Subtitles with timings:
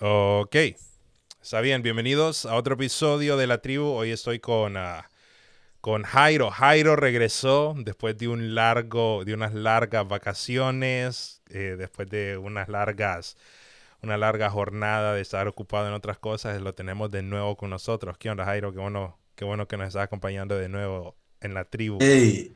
[0.00, 0.54] Ok,
[1.42, 3.86] está bien, bienvenidos a otro episodio de la tribu.
[3.86, 5.10] Hoy estoy con, ah,
[5.80, 6.52] con Jairo.
[6.52, 13.36] Jairo regresó después de un largo, de unas largas vacaciones, eh, después de unas largas,
[14.00, 16.62] una larga jornada de estar ocupado en otras cosas.
[16.62, 18.16] Lo tenemos de nuevo con nosotros.
[18.18, 18.72] ¿Qué onda, Jairo?
[18.72, 21.98] Qué bueno, qué bueno que nos estás acompañando de nuevo en la tribu.
[22.00, 22.54] Hey,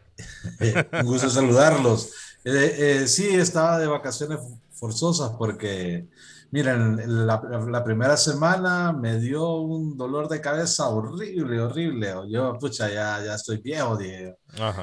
[0.92, 2.12] un gusto saludarlos.
[2.44, 4.38] Eh, eh, sí, estaba de vacaciones
[4.70, 6.06] forzosas porque
[6.52, 12.12] Miren, la, primera semana me dio un dolor de cabeza horrible, horrible.
[12.28, 14.36] Yo, pucha, ya, ya estoy viejo, dije.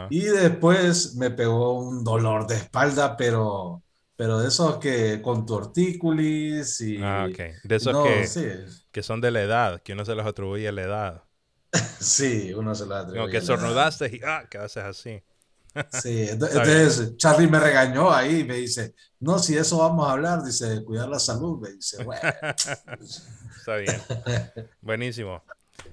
[0.09, 3.83] Y después me pegó un dolor de espalda, pero,
[4.15, 6.97] pero de esos que con tortícolis y...
[7.03, 7.37] Ah, ok.
[7.63, 10.81] De esos que, que son de la edad, que uno se los atribuye a la
[10.81, 11.23] edad.
[11.99, 13.19] sí, uno se los atribuye.
[13.19, 15.21] Como que sornudaste y ah, haces así.
[16.01, 20.83] Sí, entonces Charlie me regañó ahí, me dice, no, si eso vamos a hablar, dice,
[20.83, 22.21] cuidar la salud, me dice, bueno.
[23.57, 24.01] Está bien.
[24.81, 25.43] Buenísimo.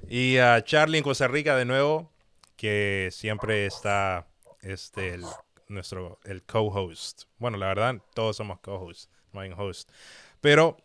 [0.09, 2.13] Y a Charlie en Costa Rica de nuevo,
[2.57, 4.27] que siempre está
[4.63, 5.24] este, el,
[5.68, 7.24] nuestro, el co-host.
[7.38, 9.90] Bueno, la verdad, todos somos co-hosts, no hay host.
[10.40, 10.77] Pero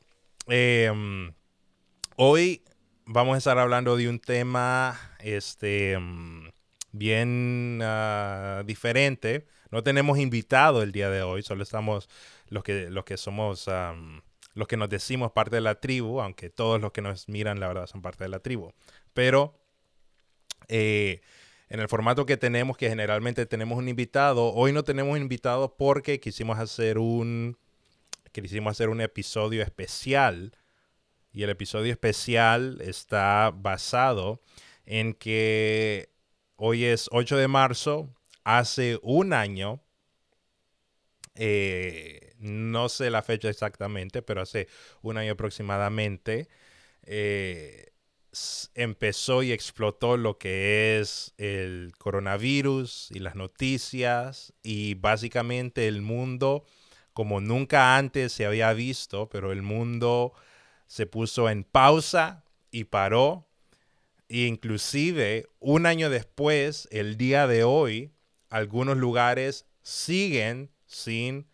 [0.47, 1.33] em,
[2.15, 2.63] hoy
[3.05, 5.93] vamos a estar hablando de un tema, este...
[5.93, 6.50] Em,
[6.91, 9.47] bien ah, diferente.
[9.71, 12.09] No tenemos invitado el día de hoy, solo estamos
[12.47, 13.69] los que, los que somos,
[14.53, 17.67] los que nos decimos parte de la tribu, aunque todos los que nos miran, la
[17.67, 18.73] verdad, son parte de la tribu.
[19.13, 19.53] Pero
[20.67, 21.21] eh,
[21.69, 26.19] en el formato que tenemos, que generalmente tenemos un invitado, hoy no tenemos invitado porque
[26.19, 27.57] quisimos hacer un,
[28.33, 30.51] quisimos hacer un episodio especial.
[31.33, 34.41] Y el episodio especial está basado
[34.85, 36.10] en que
[36.63, 39.81] Hoy es 8 de marzo, hace un año,
[41.33, 44.67] eh, no sé la fecha exactamente, pero hace
[45.01, 46.49] un año aproximadamente,
[47.01, 47.93] eh,
[48.75, 56.65] empezó y explotó lo que es el coronavirus y las noticias y básicamente el mundo
[57.13, 60.33] como nunca antes se había visto, pero el mundo
[60.85, 63.50] se puso en pausa y paró
[64.31, 68.13] inclusive un año después, el día de hoy,
[68.49, 71.47] algunos lugares siguen sin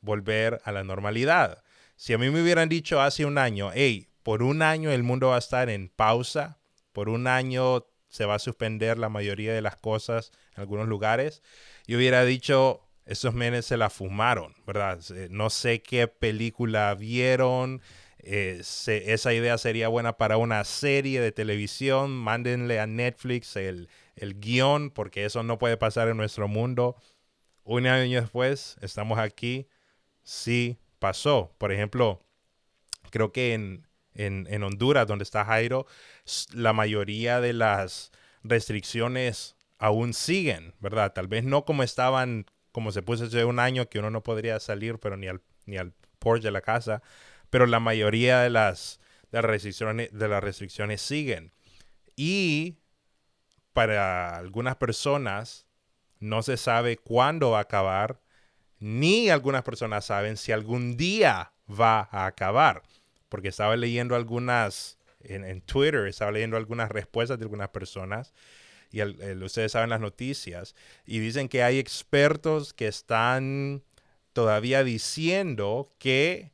[0.00, 1.62] volver a la normalidad.
[1.96, 5.28] Si a mí me hubieran dicho hace un año, hey, por un año el mundo
[5.28, 6.58] va a estar en pausa,
[6.92, 11.42] por un año se va a suspender la mayoría de las cosas en algunos lugares,
[11.86, 15.00] yo hubiera dicho, esos menes se la fumaron, ¿verdad?
[15.30, 17.82] No sé qué película vieron,
[18.26, 22.10] eh, esa idea sería buena para una serie de televisión.
[22.10, 26.96] Mándenle a Netflix el, el guion, porque eso no puede pasar en nuestro mundo.
[27.64, 29.68] Un año después, estamos aquí.
[30.22, 31.54] Sí pasó.
[31.58, 32.22] Por ejemplo,
[33.10, 35.86] creo que en, en, en Honduras, donde está Jairo,
[36.52, 38.12] la mayoría de las
[38.42, 41.12] restricciones aún siguen, ¿verdad?
[41.12, 44.60] Tal vez no como estaban, como se puso hace un año, que uno no podría
[44.60, 45.92] salir, pero ni al, ni al
[46.40, 47.02] de la casa
[47.54, 48.98] pero la mayoría de las,
[49.30, 51.52] de las, restricciones, siguen.
[52.16, 52.78] Y
[53.72, 55.64] para algunas personas
[56.18, 58.20] no se sabe cuándo va a acabar,
[58.80, 62.82] ni algunas personas saben si algún día va a acabar.
[63.28, 68.34] Porque estaba leyendo algunas, en, Twitter, estaba leyendo algunas respuestas de algunas personas,
[68.90, 70.74] y ustedes saben las noticias,
[71.06, 73.84] y dicen que hay expertos que están
[74.32, 76.53] todavía diciendo que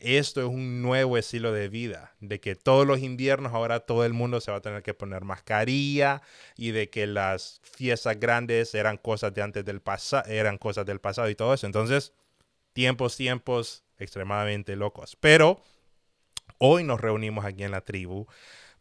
[0.00, 4.12] esto es un nuevo estilo de vida, de que todos los inviernos ahora todo el
[4.12, 6.22] mundo se va a tener que poner mascarilla
[6.56, 11.00] y de que las fiestas grandes eran cosas de antes del pasado, eran cosas del
[11.00, 11.66] pasado y todo eso.
[11.66, 12.12] Entonces,
[12.72, 15.16] tiempos, tiempos extremadamente locos.
[15.16, 15.60] Pero
[16.58, 18.26] hoy nos reunimos aquí en la tribu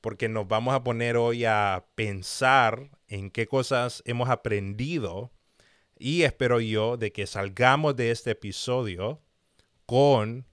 [0.01, 5.31] porque nos vamos a poner hoy a pensar en qué cosas hemos aprendido
[5.97, 9.19] y espero yo de que salgamos de este episodio
[9.87, 10.45] con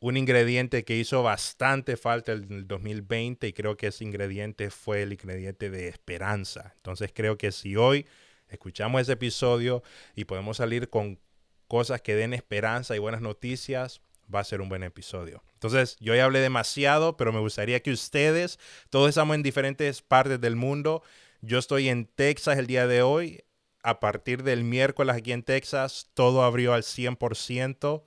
[0.00, 5.02] un ingrediente que hizo bastante falta en el 2020 y creo que ese ingrediente fue
[5.02, 6.72] el ingrediente de esperanza.
[6.76, 8.06] Entonces creo que si hoy
[8.48, 9.82] escuchamos ese episodio
[10.14, 11.18] y podemos salir con
[11.66, 14.00] cosas que den esperanza y buenas noticias,
[14.32, 15.42] va a ser un buen episodio.
[15.54, 18.58] Entonces, yo ya hablé demasiado, pero me gustaría que ustedes,
[18.90, 21.02] todos estamos en diferentes partes del mundo.
[21.40, 23.44] Yo estoy en Texas el día de hoy.
[23.82, 28.02] A partir del miércoles aquí en Texas, todo abrió al 100%.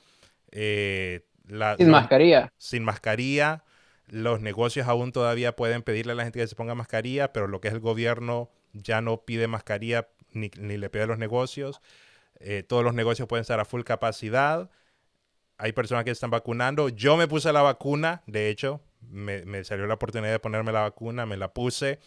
[0.52, 1.26] Eh,
[1.77, 2.51] sin mascarilla.
[2.57, 3.63] Sin mascarilla.
[4.07, 7.62] Los negocios aún todavía pueden pedirle a la gente que se ponga mascarilla, pero lo
[7.62, 11.81] que es el gobierno ya no pide mascarilla ni, le pide a los negocios.
[12.39, 14.69] Eh, todos los negocios pueden estar a full capacidad.
[15.57, 16.89] hay personas que están vacunando.
[16.89, 20.81] Yo me puse la vacuna, de hecho, me, me salió la oportunidad de ponerme la
[20.81, 22.00] vacuna, me la puse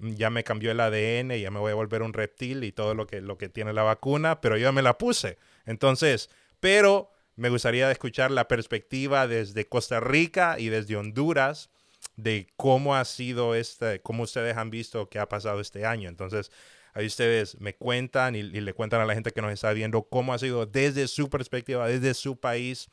[0.00, 3.06] ya me cambió el ADN, ya me voy a volver un reptil y todo lo
[3.06, 5.38] que, lo que tiene la vacuna, pero yo me la puse.
[5.66, 11.70] Entonces, pero me gustaría escuchar la perspectiva desde Costa Rica y desde Honduras
[12.16, 16.08] de cómo ha sido este, cómo ustedes han visto que ha pasado este año.
[16.08, 16.50] Entonces,
[16.94, 20.32] ahí ustedes me cuentan y, le cuentan a la gente que nos está viendo cómo
[20.34, 22.88] ha sido desde su perspectiva, desde su país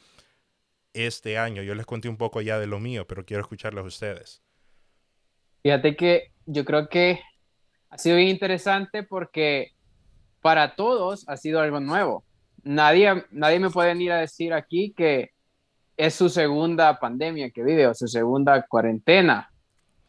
[0.94, 1.62] este año.
[1.62, 4.42] Yo les conté un poco ya de lo mío, pero quiero escucharlos a ustedes.
[5.63, 7.19] Fíjate que yo creo que
[7.90, 9.74] ha sido bien interesante porque
[10.42, 12.24] para todos ha sido algo nuevo.
[12.68, 15.31] Nadie, nadie me puede venir a decir aquí que
[15.96, 19.50] es su segunda pandemia que vive o su segunda cuarentena.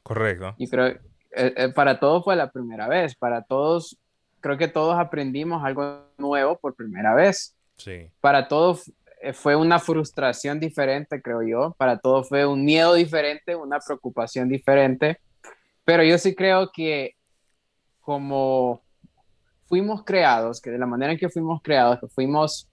[0.02, 0.54] Correcto.
[0.58, 0.86] Y creo
[1.30, 3.14] eh, eh, para todos fue la primera vez.
[3.14, 3.98] Para todos,
[4.40, 7.56] creo que todos aprendimos algo nuevo por primera vez.
[7.76, 8.10] Sí.
[8.20, 11.74] Para todos eh, fue una frustración diferente, creo yo.
[11.78, 15.18] Para todos fue un miedo diferente, una preocupación diferente.
[15.84, 17.14] Pero yo sí creo que
[18.00, 18.82] como
[19.68, 22.68] fuimos creados, que de la manera en que fuimos creados, que fuimos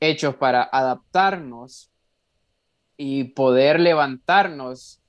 [0.00, 1.90] hechos para adaptarnos
[2.96, 5.00] y poder levantarnos,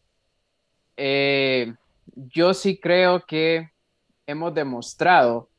[0.97, 1.73] eh,
[2.15, 3.71] yo sí creo que
[4.27, 5.49] hemos demostrado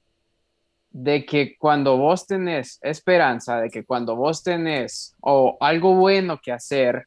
[0.90, 6.52] de que cuando vos tenés esperanza, de que cuando vos tenés o algo bueno que
[6.52, 7.06] hacer,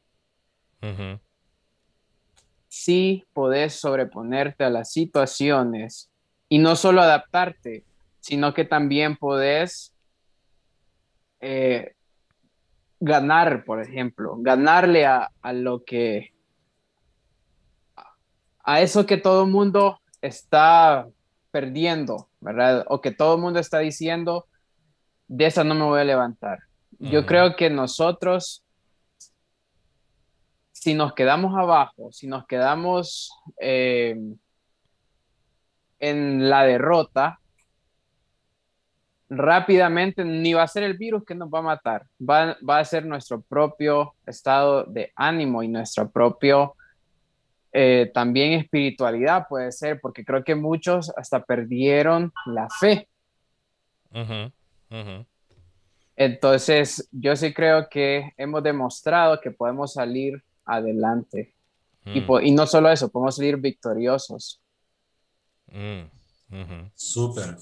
[2.68, 6.10] sí podés sobreponerte a las situaciones
[6.48, 7.84] y no solo adaptarte,
[8.26, 9.94] sino que también podés
[11.40, 11.94] eh,
[12.98, 16.34] ganar, por ejemplo, ganarle a, lo que,
[18.64, 21.06] a eso que todo el mundo está
[21.52, 22.84] perdiendo, ¿verdad?
[22.88, 24.48] O que todo el mundo está diciendo,
[25.28, 26.58] de esa no me voy a levantar.
[26.98, 28.64] Yo creo que nosotros,
[30.72, 33.30] si nos quedamos abajo, si nos quedamos
[33.60, 34.16] eh,
[36.00, 37.38] en la derrota,
[39.28, 43.04] rápidamente ni va a ser el virus que nos va a matar, va, a ser
[43.04, 46.76] nuestro propio estado de ánimo y nuestro propio
[47.72, 53.08] eh, también espiritualidad puede ser, porque creo que muchos hasta perdieron la fe.
[56.16, 61.52] Entonces, yo sí creo que hemos demostrado que podemos salir adelante.
[62.06, 62.54] y, mm.
[62.54, 64.62] no solo eso, podemos salir victoriosos.
[65.66, 66.04] Mm,
[66.94, 67.56] Súper.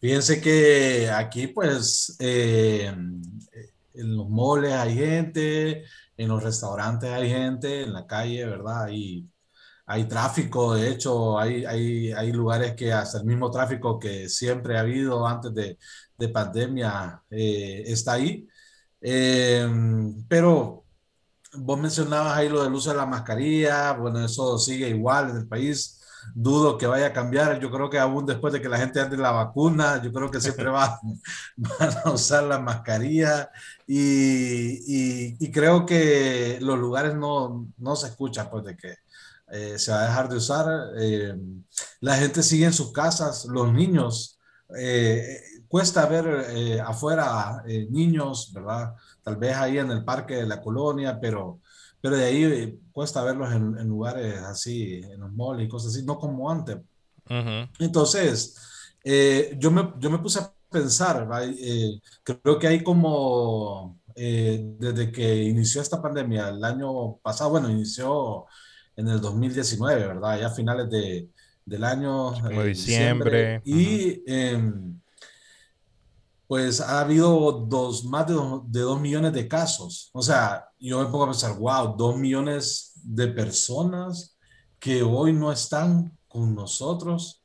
[0.00, 5.84] Fíjense que aquí, pues, eh, en los moles hay gente,
[6.16, 8.84] en los restaurantes hay gente, en la calle, ¿verdad?
[8.84, 9.26] Hay,
[9.86, 14.76] hay tráfico, de hecho, hay, hay, hay lugares que hasta el mismo tráfico que siempre
[14.76, 15.78] ha habido antes de,
[16.16, 18.46] de pandemia eh, está ahí.
[19.00, 19.68] Eh,
[20.28, 20.84] pero
[21.54, 25.48] vos mencionabas ahí lo del uso de la mascarilla, bueno, eso sigue igual en el
[25.48, 25.97] país
[26.34, 27.58] dudo que vaya a cambiar.
[27.60, 30.40] Yo creo que aún después de que la gente ande la vacuna, yo creo que
[30.40, 30.98] siempre va,
[31.56, 33.50] van a usar la mascarilla
[33.86, 38.96] y, y, creo que los lugares no, no se escuchan pues de que
[39.50, 40.66] eh, se va a dejar de usar.
[40.98, 41.34] Eh,
[42.00, 44.38] la gente sigue en sus casas, los niños.
[44.76, 48.94] Eh, cuesta ver afuera niños, ¿verdad?
[49.22, 51.60] Tal vez ahí en el parque de la colonia, pero
[52.00, 56.04] pero de ahí eh, cuesta verlos en, lugares así, en los malls y cosas así,
[56.04, 56.78] no como antes.
[57.78, 58.56] Entonces,
[59.04, 65.44] eh, yo, me, yo me puse a pensar, eh, creo que hay como, desde que
[65.44, 68.46] inició esta pandemia el año pasado, bueno, inició
[68.96, 70.40] en el 2019, ¿verdad?
[70.40, 71.28] Ya a finales de,
[71.64, 72.32] del año.
[72.32, 73.60] Como diciembre.
[73.64, 74.22] Y
[76.48, 78.32] pues ha habido dos, más de
[78.80, 80.08] dos, millones de casos.
[80.14, 84.34] O sea, yo me pongo a pensar, wow, dos millones de personas
[84.78, 87.44] que hoy no están con nosotros,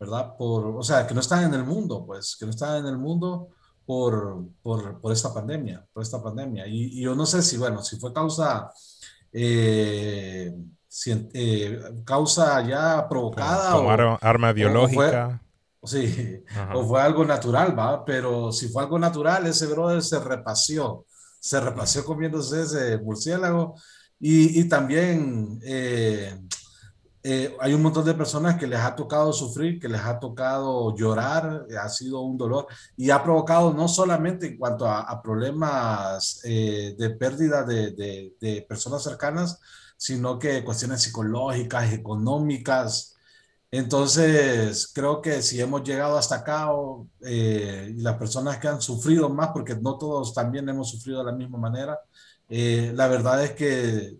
[0.00, 0.34] ¿verdad?
[0.36, 2.98] Por, o sea, que no están en el mundo, pues, que no están en el
[2.98, 3.50] mundo
[3.86, 6.66] por, por, por esta pandemia, por esta pandemia.
[6.66, 8.72] Y, yo no sé si, bueno, si fue causa,
[9.32, 10.52] eh,
[11.06, 13.76] eh, causa ya provocada.
[13.76, 15.40] Tomaron arma biológica.
[15.82, 16.42] Sí,
[16.74, 21.06] o fue algo natural, va, pero si fue algo natural, ese brother se repaseó,
[21.40, 23.74] se repaseó comiéndose ese murciélago.
[24.18, 26.38] Y, y también eh,
[27.22, 30.94] eh, hay un montón de personas que les ha tocado sufrir, que les ha tocado
[30.96, 36.94] llorar, ha sido un dolor y ha provocado no solamente en cuanto a, problemas eh,
[36.98, 39.58] de pérdida de, de, de personas cercanas,
[39.96, 43.16] sino que cuestiones psicológicas, económicas,
[43.72, 46.70] entonces, creo que si hemos llegado hasta acá,
[47.24, 51.26] eh, y las personas que han sufrido más, porque no todos también hemos sufrido de
[51.26, 51.98] la misma manera,
[52.48, 54.16] eh, la verdad es que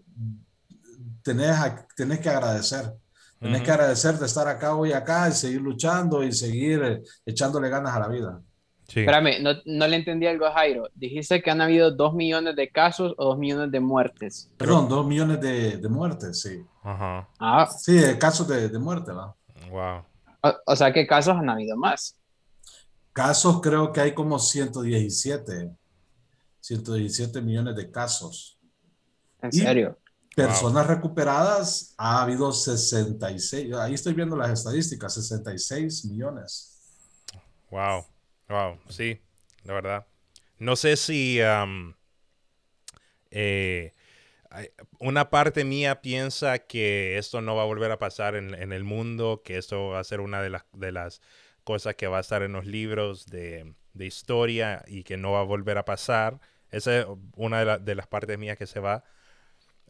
[1.22, 1.56] tenés,
[1.96, 2.92] tenés que agradecer.
[3.40, 7.70] Tenés que agradecer de estar acá hoy acá y seguir luchando y seguir eh, echándole
[7.70, 8.40] ganas a la vida.
[8.86, 9.00] Sí.
[9.00, 10.90] Espérame, no, no, le entendí algo a Jairo.
[10.94, 14.50] Dijiste que han habido dos millones de casos o dos millones de muertes.
[14.58, 16.62] Perdón, dos millones de, de muertes, sí.
[16.82, 17.28] Ajá.
[17.38, 17.66] Ah.
[17.66, 19.34] Sí, casos de, de muerte, ¿va?
[19.70, 20.04] Wow.
[20.42, 22.16] O, o, sea, ¿qué casos han habido más?
[23.12, 25.70] Casos creo que hay como 117.
[26.60, 28.58] 117 millones de casos.
[29.42, 29.98] ¿En serio?
[30.36, 30.94] Personas wow.
[30.94, 33.74] recuperadas ha habido 66.
[33.74, 36.78] Ahí estoy viendo las estadísticas, 66 millones.
[37.70, 38.04] Wow,
[38.48, 39.20] wow, sí,
[39.64, 40.06] la verdad.
[40.58, 41.94] No sé si um,
[43.30, 43.94] eh,
[44.98, 49.42] una parte mía piensa que esto no va a volver a pasar en, el mundo,
[49.44, 51.20] que esto va a ser una de las, de las
[51.64, 55.40] cosas que va a estar en los libros de, de historia y que no va
[55.40, 56.40] a volver a pasar.
[56.70, 59.04] Esa es una de, la, de las partes mías que se va.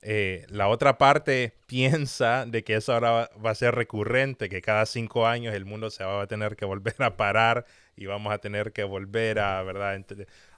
[0.02, 4.86] Eh, la otra parte piensa de que eso ahora va, a ser recurrente, que cada
[4.86, 8.38] cinco años el mundo se va a tener que volver a parar y vamos a
[8.38, 10.04] tener que volver a, ¿verdad?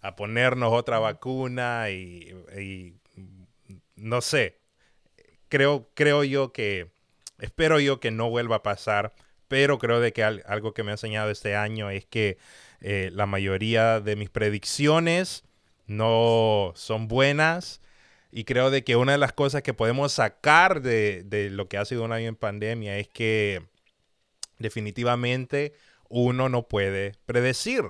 [0.00, 2.94] a ponernos otra vacuna y
[3.96, 4.60] no sé.
[5.48, 6.90] Creo, creo yo que,
[7.38, 9.12] espero yo que no vuelva a pasar,
[9.48, 12.38] pero creo de que al, algo que me ha enseñado este año es que
[12.80, 15.44] eh, la mayoría de mis predicciones
[15.86, 17.80] no son buenas.
[18.30, 21.76] Y creo de que una de las cosas que podemos sacar de, de, lo que
[21.76, 23.62] ha sido un año en pandemia es que
[24.58, 25.74] definitivamente
[26.08, 27.82] uno no puede predecir.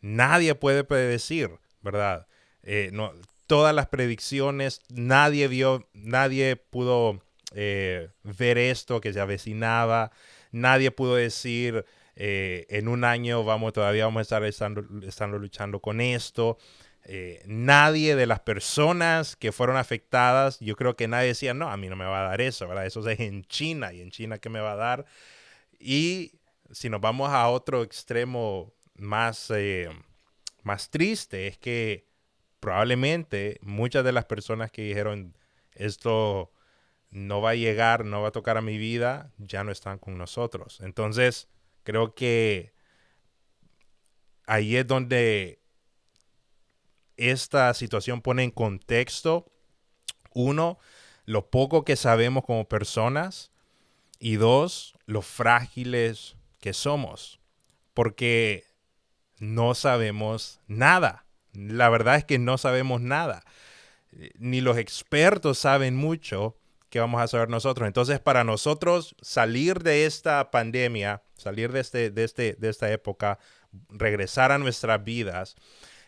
[0.00, 1.50] Nadie puede predecir,
[1.80, 2.26] ¿verdad?
[2.62, 3.12] Eh, no,
[3.48, 7.22] todas las predicciones, nadie vio, nadie pudo
[7.54, 10.12] eh, ver esto que se avecinaba,
[10.52, 16.58] nadie pudo decir eh, en un año vamos, todavía vamos a estar luchando con esto.
[17.04, 21.78] Eh, nadie de las personas que fueron afectadas, yo creo que nadie decía, no, a
[21.78, 22.84] mí no me va a dar eso, ¿verdad?
[22.84, 25.06] Eso es en China y en China qué me va a dar.
[25.78, 26.32] Y
[26.70, 29.50] si nos vamos a otro extremo más,
[30.64, 32.07] más triste, es que
[32.60, 35.36] probablemente muchas de las personas que dijeron
[35.72, 36.52] esto
[37.10, 40.18] no va a llegar, no va a tocar a mi vida, ya no están con
[40.18, 40.80] nosotros.
[40.82, 41.48] Entonces,
[41.84, 42.72] creo que
[44.46, 45.60] ahí es donde
[47.16, 49.50] esta situación pone en contexto,
[50.34, 50.78] uno,
[51.24, 53.50] lo poco que sabemos como personas
[54.18, 57.40] y dos, lo frágiles que somos,
[57.94, 58.64] porque
[59.38, 61.27] no sabemos nada.
[61.66, 63.44] La verdad es que no sabemos nada.
[64.38, 66.56] Ni los expertos saben mucho
[66.88, 67.86] que vamos a saber nosotros.
[67.86, 73.38] Entonces, para nosotros salir de esta pandemia, salir de, este, de, este, de esta época,
[73.90, 75.56] regresar a nuestras vidas,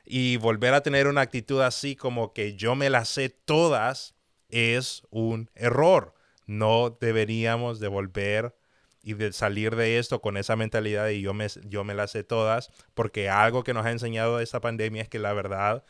[0.05, 4.15] y volver a tener una actitud así como que yo me las sé todas
[4.49, 6.15] es un error.
[6.47, 8.57] No deberíamos de volver
[9.03, 12.25] y de salir de esto con esa mentalidad de yo me, yo me las sé
[12.25, 15.85] todas, porque algo que nos ha enseñado esta pandemia es que la verdad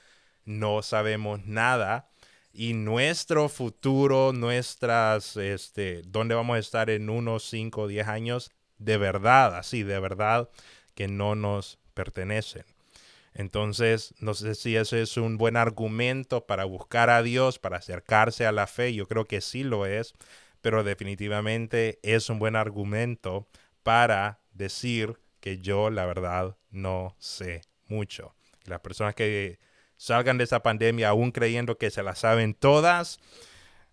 [0.45, 2.09] no sabemos nada
[2.53, 8.51] y nuestro futuro, nuestras, este, dónde vamos a estar en unos 5 o 10 años,
[8.79, 10.51] de verdad, así, de verdad,
[10.95, 12.65] que no nos pertenecen.
[13.35, 18.45] Entonces, no sé si ese es un buen argumento para buscar a Dios, para acercarse
[18.45, 18.93] a la fe.
[18.95, 20.15] Yo creo que sí lo es,
[20.61, 23.49] pero definitivamente es un buen argumento
[23.83, 28.35] para decir que yo, la verdad, no sé mucho.
[28.65, 29.59] Las personas que
[29.97, 33.19] salgan de esa pandemia aún creyendo que se la saben todas,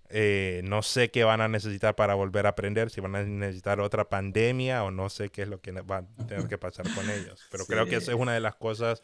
[0.09, 3.79] eh, no sé qué van a necesitar para volver a aprender, si van a necesitar
[3.81, 7.09] otra pandemia o no sé qué es lo que va a tener que pasar con
[7.09, 7.45] ellos.
[7.51, 7.73] Pero sí.
[7.73, 9.03] creo que esa es una de las cosas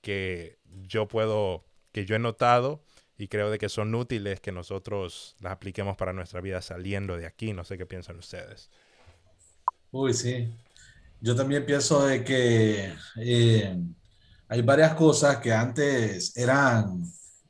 [0.00, 2.82] que yo puedo, que yo he notado
[3.18, 7.26] y creo de que son útiles que nosotros las apliquemos para nuestra vida saliendo de
[7.26, 7.52] aquí.
[7.52, 8.70] No sé qué piensan ustedes.
[9.90, 10.48] Uy, sí.
[11.20, 13.76] Yo también pienso de que eh,
[14.48, 17.02] hay varias cosas que antes eran,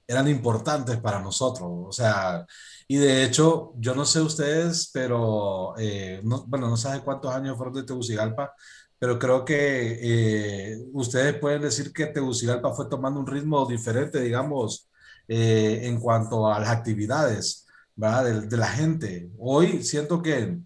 [0.07, 1.69] eran importantes para nosotros.
[1.71, 2.47] O sea,
[2.87, 7.59] y de hecho, yo no sé ustedes, pero, eh, no, bueno, no sé cuántos años
[7.59, 8.55] fueron de Tegucigalpa,
[8.99, 9.99] pero creo que
[10.73, 14.89] eh, ustedes pueden decir que Tegucigalpa fue tomando un ritmo diferente, digamos,
[15.29, 18.43] eh, en cuanto a las actividades, ¿verdad?
[18.43, 19.31] De, la gente.
[19.39, 20.59] Hoy siento que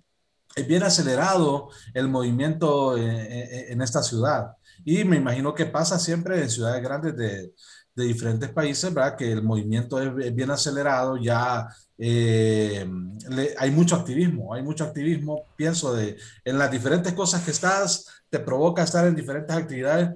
[0.55, 4.53] es bien acelerado el movimiento en, en, en, esta ciudad
[4.85, 7.53] y me imagino que pasa siempre en ciudades grandes de,
[7.95, 9.17] de diferentes países, ¿verdad?
[9.17, 12.89] Que el movimiento es, bien acelerado, ya eh,
[13.59, 18.39] hay mucho activismo, hay mucho activismo, pienso, de, en las diferentes cosas que estás, te
[18.39, 20.11] provoca estar en diferentes actividades,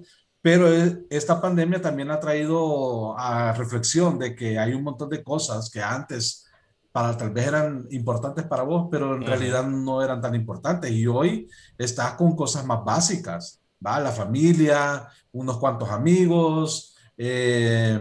[0.47, 0.69] Pero
[1.11, 5.83] esta pandemia también ha traído a reflexión de que hay un montón de cosas que
[5.83, 6.47] antes
[6.93, 10.93] para tal vez eran importantes para vos, pero en realidad no eran tan importantes.
[10.93, 13.99] Y hoy estás con cosas más básicas, ¿va?
[13.99, 18.01] La familia, unos cuantos amigos, eh,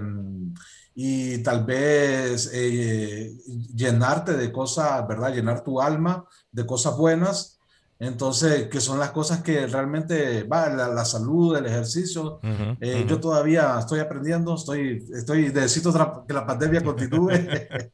[0.94, 3.36] y tal vez eh,
[3.74, 5.34] llenarte de cosas, ¿verdad?
[5.34, 7.55] Llenar tu alma de cosas buenas
[7.98, 12.40] entonces, que son las cosas que realmente, va, la, salud, el ejercicio.
[12.82, 15.94] Eh, yo todavía estoy aprendiendo, estoy, estoy, necesito
[16.28, 17.32] que la pandemia continúe.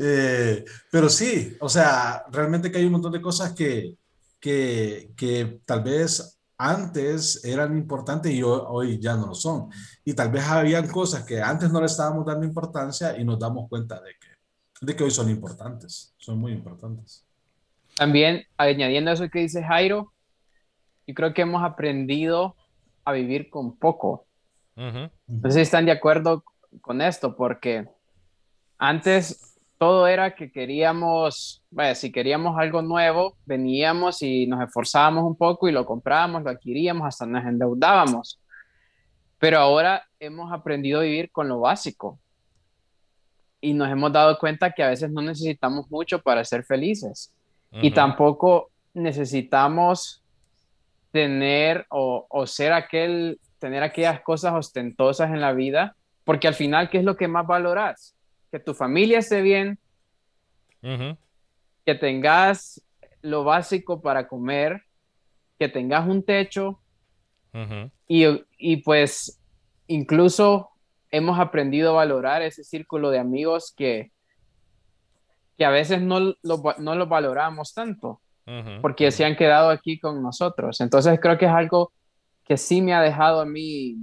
[0.00, 3.96] Eh, pero sí, o sea, realmente que hay un montón de cosas que,
[4.38, 9.70] que, que tal vez antes eran importantes y hoy, hoy, ya no lo son.
[10.04, 13.68] Y tal vez habían cosas que antes no le estábamos dando importancia y nos damos
[13.68, 17.27] cuenta de que, de que hoy son importantes, son muy importantes.
[17.98, 20.12] También añadiendo eso que dice Jairo,
[21.04, 22.54] yo creo que hemos aprendido
[23.04, 24.24] a vivir con poco.
[24.76, 25.10] No
[25.50, 26.44] sé si están de acuerdo
[26.80, 27.88] con esto, porque
[28.78, 31.64] antes todo era que queríamos,
[31.96, 37.08] si queríamos algo nuevo, veníamos y nos esforzábamos un poco y lo comprábamos, lo adquiríamos,
[37.08, 38.40] hasta nos endeudábamos.
[39.40, 42.20] Pero ahora hemos aprendido a vivir con lo básico
[43.60, 47.34] y nos hemos dado cuenta que a veces no necesitamos mucho para ser felices.
[47.70, 50.22] Y tampoco necesitamos
[51.10, 56.88] tener o, o, ser aquel, tener aquellas cosas ostentosas en la vida, porque al final,
[56.90, 58.14] ¿qué es lo que más valoras?
[58.50, 59.78] Que tu familia esté bien,
[60.80, 62.82] que tengas
[63.22, 64.82] lo básico para comer,
[65.58, 66.80] que tengas un techo
[68.06, 68.24] y,
[68.58, 69.40] y pues
[69.86, 70.70] incluso
[71.10, 74.12] hemos aprendido a valorar ese círculo de amigos que,
[75.58, 78.20] que a veces no lo, no lo valoramos tanto,
[78.80, 80.80] porque se han quedado aquí con nosotros.
[80.80, 81.92] Entonces creo que es algo
[82.44, 83.96] que sí me ha dejado a mí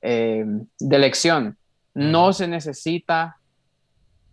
[0.00, 0.44] eh,
[0.80, 1.56] de lección.
[1.94, 3.36] No se necesita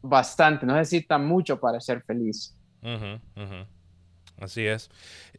[0.01, 2.57] bastante, no se necesita mucho para ser feliz.
[4.39, 4.89] Así es.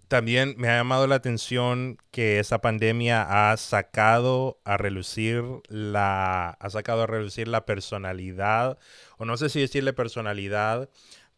[0.08, 6.70] También me ha llamado la atención que esa pandemia ha sacado a relucir la, ha
[6.70, 8.78] sacado a relucir la personalidad,
[9.18, 10.88] o no sé si decirle personalidad,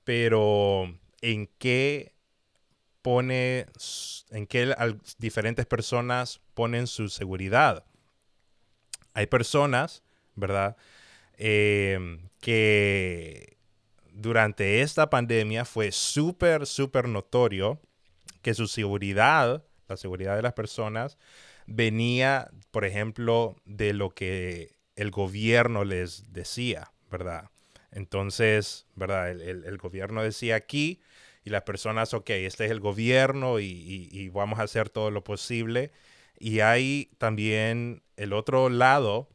[0.05, 2.13] pero en qué
[3.01, 3.67] pone,
[4.31, 4.75] en qué
[5.17, 7.87] diferentes personas ponen su seguridad.
[9.15, 10.03] Hay personas,
[10.35, 10.77] ¿verdad?
[11.39, 13.57] Eh, que
[14.13, 17.81] durante esta pandemia fue súper, súper notorio
[18.43, 21.19] que su seguridad, la seguridad de las personas,
[21.67, 27.51] venía, por ejemplo, de lo que el gobierno les decía, ¿verdad?
[27.91, 29.31] Entonces, ¿verdad?
[29.31, 31.01] El, gobierno decía aquí
[31.45, 35.93] y las personas, ok, este es el gobierno y vamos a hacer todo lo posible.
[36.39, 39.29] Y hay también el otro lado,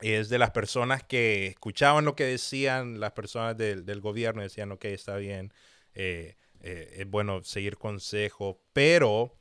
[0.00, 4.84] es de las personas que escuchaban lo que decían las personas del, gobierno, decían, ok,
[4.86, 5.52] está bien,
[5.94, 9.36] eh, eh, es bueno seguir consejo, pero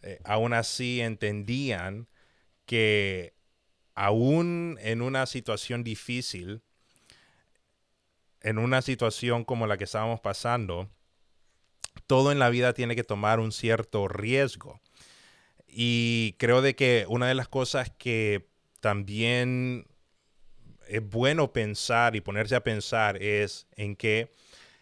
[0.00, 2.08] eh, aún así entendían
[2.64, 3.34] que
[3.94, 6.62] aún en una situación difícil,
[8.40, 10.90] en una situación como la que estábamos pasando,
[12.06, 14.80] todo en la vida tiene que tomar un cierto riesgo.
[15.68, 18.48] Y creo de que una de las cosas que
[18.80, 19.86] también
[20.88, 24.32] es bueno pensar y ponerse a pensar es en que,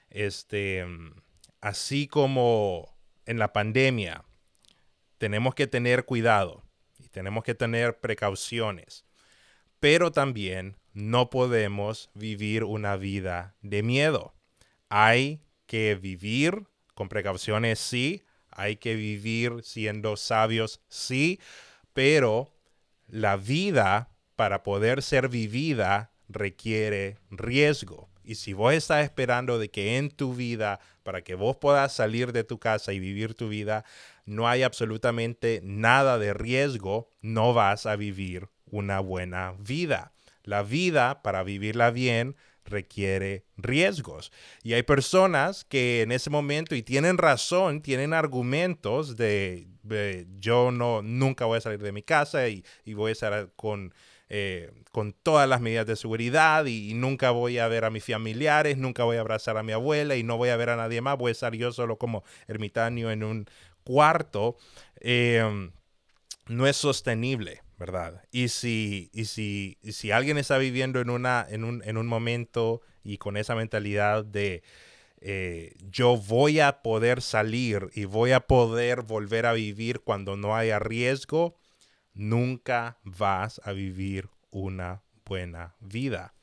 [0.09, 0.87] este,
[1.61, 2.97] así como
[3.27, 4.25] en la pandemia,
[5.19, 6.65] tenemos que tener cuidado
[6.99, 9.05] y tenemos que tener precauciones,
[9.79, 14.35] pero también no podemos vivir una vida de miedo.
[14.89, 21.41] Hay que vivir con precauciones, sí, hay que vivir siendo sabios, sí,
[21.93, 22.53] pero
[23.07, 28.10] la vida para poder ser vivida requiere riesgo.
[28.25, 32.33] Y si vos estás esperando de que en tu vida, para que vos puedas salir
[32.33, 33.85] de tu casa y vivir tu vida,
[34.27, 40.13] no hay absolutamente nada de riesgo, no vas a vivir una buena vida.
[40.45, 44.33] La vida, para vivirla bien, requiere riesgos.
[44.63, 49.67] Y hay personas que en ese momento, y tienen razón, tienen argumentos de,
[50.39, 53.93] yo no, nunca voy a salir de mi casa y, y voy a estar con
[54.33, 58.79] eh, con todas las medidas de seguridad y, nunca voy a ver a mis familiares,
[58.79, 61.19] nunca voy a abrazar a mi abuela y no voy a ver a nadie más,
[61.19, 63.47] voy a estar yo solo como ermitaño en un
[63.83, 64.57] cuarto,
[65.01, 65.73] em,
[66.47, 68.23] no es sostenible, ¿verdad?
[68.31, 72.83] Y si, y si, si alguien está viviendo en, una, en, un, en un momento
[73.03, 74.63] y con esa mentalidad de...
[75.23, 80.57] Eh, yo voy a poder salir y voy a poder volver a vivir cuando no
[80.57, 81.60] haya riesgo,
[82.15, 86.35] nunca vas a vivir una buena vida.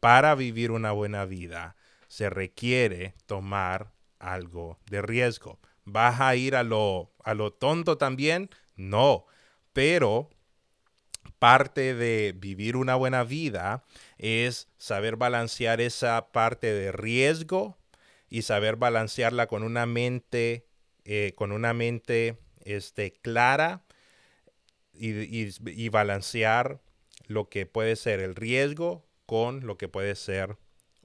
[0.00, 1.76] Para vivir una buena vida
[2.08, 5.58] se requiere tomar algo de riesgo.
[5.84, 8.50] ¿Vas a ir a lo, a lo tonto también?
[8.74, 9.26] No,
[9.72, 10.30] pero
[11.38, 13.84] parte de vivir una buena vida
[14.18, 17.76] es saber balancear esa parte de riesgo
[18.28, 20.66] y saber balancearla con una mente,
[21.04, 23.85] eh, con una mente este, clara
[24.98, 26.80] y, balancear
[27.26, 30.56] lo que puede ser el riesgo con lo que puede ser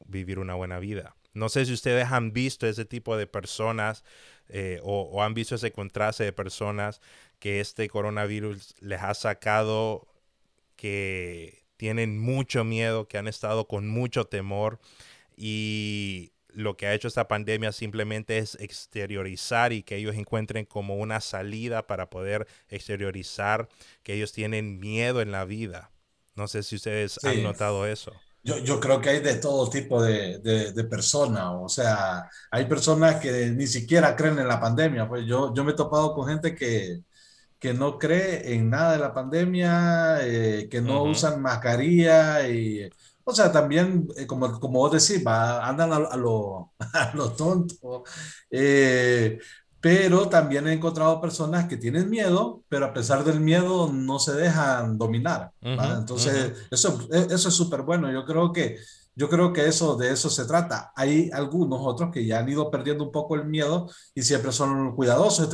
[0.05, 1.15] vivir una buena vida.
[1.33, 4.03] No sé si ustedes han visto ese tipo de personas
[4.49, 7.01] eh, o, o, han visto ese contraste de personas
[7.39, 10.07] que este coronavirus les ha sacado
[10.75, 14.79] que tienen mucho miedo, que han estado con mucho temor
[15.35, 20.95] y lo que ha hecho esta pandemia simplemente es exteriorizar y que ellos encuentren como
[20.95, 23.69] una salida para poder exteriorizar
[24.03, 25.91] que ellos tienen miedo en la vida.
[26.35, 28.13] No sé si ustedes han notado eso.
[28.43, 33.17] Yo, yo, creo que hay de todo tipo de, de, personas, o sea, hay personas
[33.17, 36.55] que ni siquiera creen en la pandemia, pues yo, yo me he topado con gente
[36.55, 37.03] que,
[37.59, 42.89] que no cree en nada de la pandemia, eh, que no usan mascarilla y,
[43.23, 48.03] o sea, también, eh, como, como vos decís, andan a, lo, a lo tonto.
[48.49, 49.39] Eh,
[49.79, 54.33] pero también he encontrado personas que tienen miedo, pero a pesar del miedo no se
[54.33, 55.51] dejan dominar.
[55.61, 58.11] Entonces, eso, e, eso es súper bueno.
[58.11, 58.77] Yo creo que
[59.13, 60.93] yo creo que eso, de eso se trata.
[60.95, 64.95] Hay algunos otros que ya han ido perdiendo un poco el miedo y siempre son
[64.95, 65.49] cuidadosos.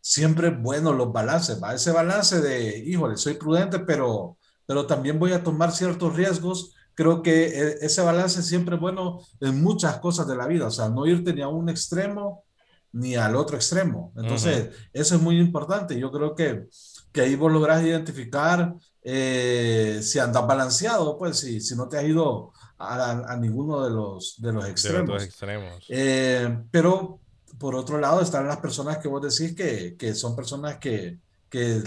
[0.00, 1.74] siempre bueno los balances, ¿va?
[1.74, 6.74] Ese balance de, híjole, soy prudente, pero, pero también voy a tomar ciertos riesgos.
[6.94, 10.70] Creo que e, ese balance siempre es bueno en muchas cosas de la vida, o
[10.70, 12.44] sea, no irte ni a un extremo
[12.92, 14.12] ni al otro extremo.
[14.16, 15.98] Entonces, eso es muy importante.
[15.98, 16.66] Yo creo que,
[17.10, 22.04] que ahí vos lográs identificar eh, si andas balanceado, pues si, si no te has
[22.04, 25.22] ido a, ninguno de los, de los extremos.
[25.22, 25.86] extremos.
[25.88, 27.20] Eh, pero
[27.58, 31.82] por otro lado están las personas que vos decís que, que son personas que, que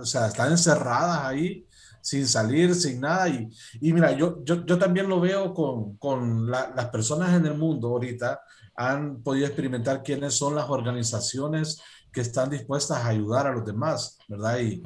[0.00, 1.66] o sea, están encerradas ahí
[2.08, 3.28] sin salir, sin nada.
[3.28, 3.48] Y,
[3.80, 7.88] y mira, yo, yo, yo, también lo veo con, con las personas en el mundo
[7.88, 8.40] ahorita,
[8.74, 11.80] han podido experimentar quiénes son las organizaciones
[12.12, 14.58] que están dispuestas a ayudar a los demás, ¿verdad?
[14.60, 14.82] Y,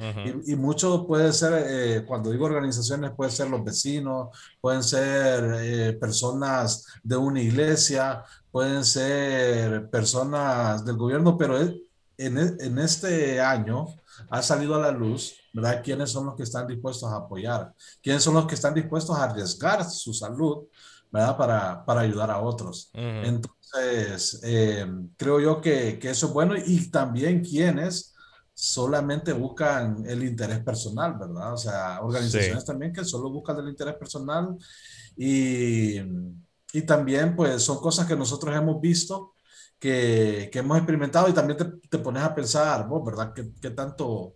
[0.46, 5.92] y, mucho puede ser, eh, cuando digo organizaciones, puede ser los vecinos, pueden ser eh,
[5.92, 11.78] personas de una iglesia, pueden ser personas del gobierno, pero en,
[12.18, 13.86] en este año
[14.28, 15.82] ha salido a la luz, ¿verdad?
[15.82, 17.72] ¿Quiénes son los que están dispuestos a apoyar?
[18.02, 20.64] ¿Quiénes son los que están dispuestos a arriesgar su salud,
[21.10, 21.36] ¿verdad?
[21.36, 22.90] Para, para ayudar a otros.
[22.94, 24.86] Entonces, entonces, eh,
[25.16, 28.14] creo yo que, que, eso es bueno y también quienes
[28.52, 31.54] solamente buscan el interés personal, ¿verdad?
[31.54, 34.56] O sea, organizaciones también que solo buscan el interés personal
[35.16, 35.98] y,
[36.72, 39.34] y, también pues son cosas que nosotros hemos visto,
[39.78, 43.32] que, que hemos experimentado y también te, te pones a pensar, vos, ¿verdad?
[43.34, 44.34] ¿Qué, qué tanto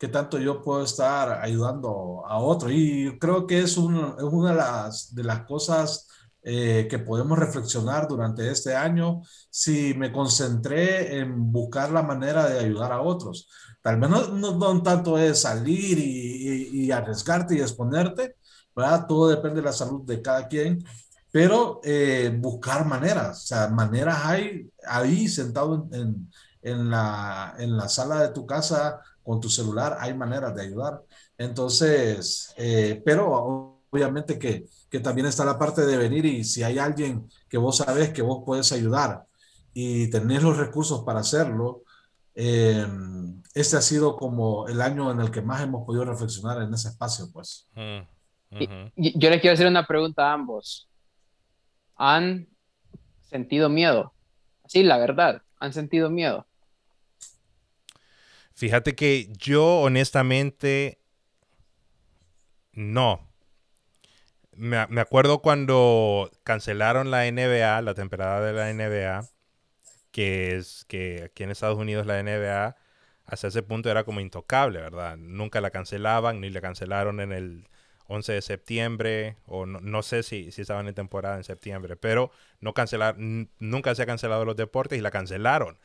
[0.00, 2.70] qué tanto yo puedo estar ayudando a otro.
[2.70, 4.52] Y creo que es, un, es una
[5.12, 6.08] de las, cosas
[6.42, 12.60] eh, que podemos reflexionar durante este año si me concentré en buscar la manera de
[12.60, 13.46] ayudar a otros.
[13.82, 18.36] Tal vez no, tanto es salir y, arriesgarte y exponerte,
[18.74, 19.06] ¿verdad?
[19.06, 20.82] Todo depende de la salud de cada quien,
[21.30, 26.30] pero eh, buscar maneras, o sea, maneras hay ahí sentado en,
[26.62, 31.02] en, la, en la sala de tu casa con tu celular, hay maneras de ayudar.
[31.38, 36.78] Entonces, eh, pero obviamente que, que, también está la parte de venir y si hay
[36.78, 39.24] alguien que vos sabes que vos puedes ayudar
[39.72, 41.82] y tenés los recursos para hacerlo,
[42.34, 42.86] eh,
[43.54, 46.88] este ha sido como el año en el que más hemos podido reflexionar en ese
[46.88, 47.68] espacio, pues.
[47.74, 50.88] yo les quiero hacer una pregunta a ambos.
[51.96, 52.48] ¿Han
[53.22, 54.12] sentido miedo?
[54.66, 56.46] Sí, la verdad, ¿han sentido miedo?
[58.60, 60.98] Fíjate que yo honestamente
[62.74, 63.26] no
[64.54, 69.26] me, acuerdo cuando cancelaron la NBA, la temporada de la NBA,
[70.10, 72.76] que es que aquí en Estados Unidos la NBA
[73.24, 75.16] hasta ese punto era como intocable, ¿verdad?
[75.16, 77.66] Nunca la cancelaban, ni la cancelaron en el
[78.08, 82.74] 11 de septiembre, o no, sé si, si estaban en temporada en septiembre, pero no
[82.74, 85.78] cancelar, nunca se ha cancelado los deportes y la cancelaron.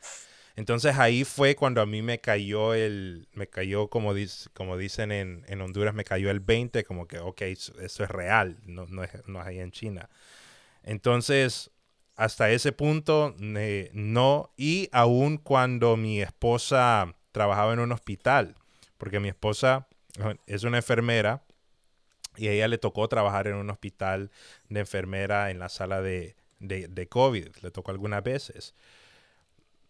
[0.56, 4.14] Entonces ahí fue cuando a mí me cayó el, me cayó como,
[4.54, 8.58] como dicen en, en, Honduras, me cayó el 20, como que, ok, eso, es real,
[8.64, 10.08] no, no, es, no es ahí en China.
[10.82, 11.70] Entonces,
[12.16, 18.54] hasta ese punto, no, y aún cuando mi esposa trabajaba en un hospital,
[18.96, 19.86] porque mi esposa
[20.46, 21.42] es una enfermera
[22.36, 24.30] y a ella le tocó trabajar en un hospital
[24.68, 27.48] de enfermera en la sala de, de, COVID.
[27.62, 28.74] Le tocó algunas veces.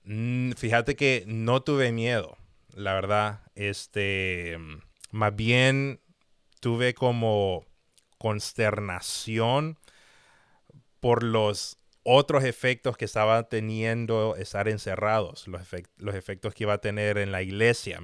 [0.06, 2.38] Mm, fíjate que no tuve miedo,
[2.74, 3.40] la verdad.
[3.56, 4.56] Este,
[5.10, 6.00] más bien
[6.60, 7.66] tuve como
[8.18, 9.78] consternación
[11.00, 15.62] por los otros efectos que estaban teniendo estar encerrados, los,
[15.98, 18.00] los efectos que iba a tener en la iglesia.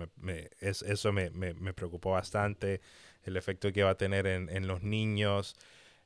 [0.60, 1.30] eso me,
[1.74, 2.80] preocupó bastante,
[3.22, 5.54] el efecto que iba a tener en, los niños.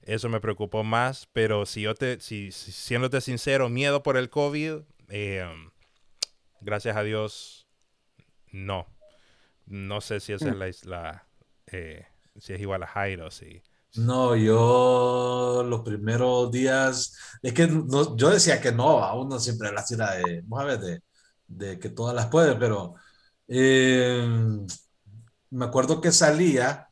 [0.02, 4.80] Eso me preocupó más, pero si yo te, si, siéndote sincero, miedo por el COVID,
[5.09, 5.46] eh,
[6.66, 7.68] gracias a Dios,
[8.52, 8.87] no.
[9.66, 10.88] No sé si esa es mm.
[10.88, 11.26] la,
[11.68, 12.05] eh,
[12.37, 13.62] si es igual a Jairo, si,
[13.96, 17.66] no, yo los primeros días, es que
[18.16, 21.00] yo decía que no, a uno siempre la tira de, vamos a ver, de,
[21.46, 22.94] de que todas las puede, pero
[23.48, 24.26] eh,
[25.50, 26.88] me acuerdo que salía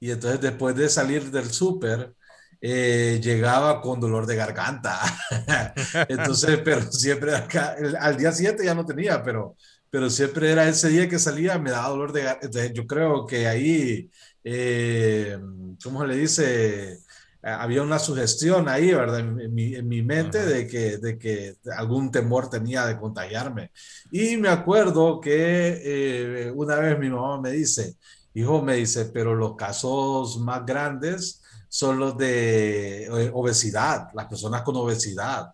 [0.00, 2.16] y entonces después de salir del súper,
[2.60, 5.00] eh, llegaba con dolor de garganta.
[6.08, 9.56] entonces, pero siempre acá, al día siguiente ya no tenía, pero,
[9.90, 12.66] pero siempre era ese día que salía, me daba dolor de garganta.
[12.66, 14.10] Yo creo que ahí
[14.50, 15.38] eh,
[15.82, 16.98] ¿cómo se le dice?
[17.42, 19.20] Había una sugestión ahí, ¿verdad?
[19.20, 23.70] En, mi, mente de que, de que algún temor tenía de contagiarme.
[24.10, 27.96] Y me acuerdo que eh, una vez mi mamá me dice,
[28.34, 34.62] hijo, me dice, pero los casos más grandes son los de eh, obesidad, las personas
[34.62, 35.52] con obesidad.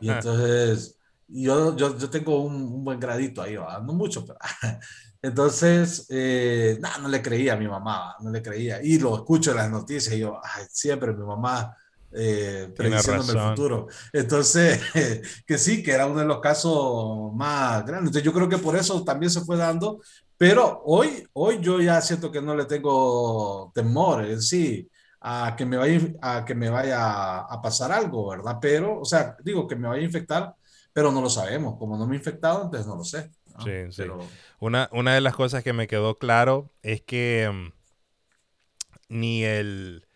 [0.00, 0.96] Y entonces,
[1.28, 4.38] yo, yo, yo tengo un, un, buen gradito ahí, no mucho, pero
[5.24, 8.82] Entonces, eh, no, le creía a mi mamá, no le creía.
[8.82, 11.74] Y lo escucho en las noticias y yo, siempre mi mamá
[12.12, 13.88] eh, prediciéndome el futuro.
[14.12, 14.82] Entonces,
[15.46, 18.08] que sí, que era uno de los casos más grandes.
[18.08, 20.02] Entonces, yo creo que por eso también se fue dando.
[20.36, 24.90] Pero hoy, hoy yo ya siento que no le tengo temor en sí
[25.26, 28.58] a que me vaya, a, que me vaya a pasar algo, ¿verdad?
[28.60, 30.54] Pero, o sea, digo que me vaya a infectar,
[30.92, 31.78] pero no lo sabemos.
[31.78, 33.30] Como no me he infectado, entonces no lo sé.
[33.64, 34.02] Sí, sí.
[34.60, 37.72] Una, una de las cosas que me quedó claro es que mm,
[39.08, 40.06] ni el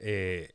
[0.00, 0.54] eh,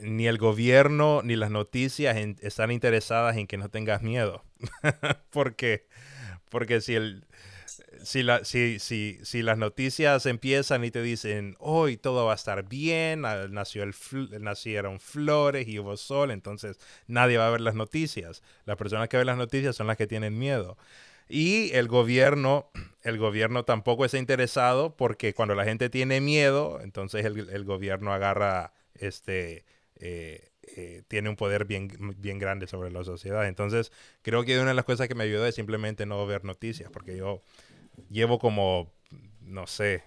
[0.00, 4.44] ni el gobierno ni las noticias están interesadas en que no tengas miedo.
[5.30, 5.86] porque,
[6.48, 7.26] porque si el
[8.02, 12.36] si, la, si, si, si, las noticias empiezan y te dicen, hoy todo va a
[12.36, 13.94] estar bien, nació el
[14.40, 18.42] nacieron flores y hubo sol, entonces nadie va a ver las noticias.
[18.64, 20.76] Las personas que ven las noticias son las que tienen miedo.
[21.28, 22.70] Y el gobierno,
[23.02, 28.72] el gobierno tampoco está interesado porque cuando la gente tiene miedo, entonces el, gobierno agarra,
[28.94, 29.64] este,
[29.96, 33.46] eh, eh, tiene un poder bien, bien grande sobre la sociedad.
[33.46, 36.90] Entonces creo que una de las cosas que me ayudó es simplemente no ver noticias,
[36.90, 37.40] porque yo
[38.10, 38.92] llevo como,
[39.40, 40.02] no sé,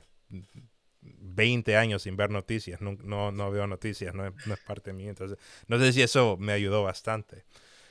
[1.01, 4.97] 20 años sin ver noticias, no, no, veo noticias, no es, no es parte de
[4.97, 5.07] mí.
[5.07, 7.45] Entonces, no sé si eso me ayudó bastante.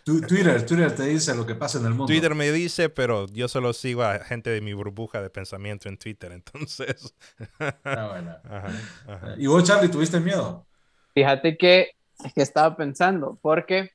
[0.05, 2.07] Twitter, Twitter te dice lo que pasa en el mundo.
[2.07, 5.99] Twitter me dice, pero yo solo sigo a gente de mi burbuja de pensamiento en
[5.99, 7.15] Twitter, entonces.
[7.59, 9.37] Ah, bueno.
[9.39, 10.67] ¿Y vos, Charlie, tuviste miedo?
[11.13, 11.91] Fíjate que,
[12.35, 13.91] que estaba pensando, porque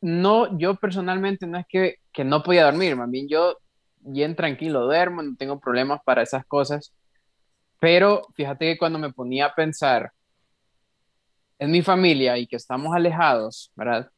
[0.00, 3.58] no, yo personalmente no es que, que no podía dormir, más bien yo
[4.00, 6.92] bien tranquilo duermo, no tengo problemas para esas cosas,
[7.80, 10.12] pero fíjate que cuando me ponía a pensar
[11.58, 14.10] en mi familia y que estamos alejados, ¿verdad?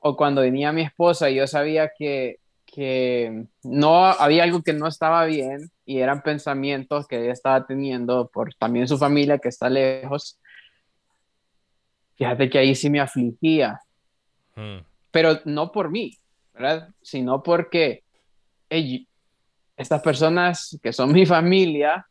[0.00, 4.86] O cuando venía mi esposa y yo sabía que, que no había algo que no
[4.86, 9.70] estaba bien y eran pensamientos que ella estaba teniendo por también su familia que está
[9.70, 10.40] lejos.
[12.16, 13.80] Fíjate que ahí sí me afligía,
[14.54, 14.78] hmm.
[15.10, 16.16] pero no por mí,
[16.52, 16.88] ¿verdad?
[17.02, 18.02] Sino porque
[19.76, 22.06] estas personas que son mi familia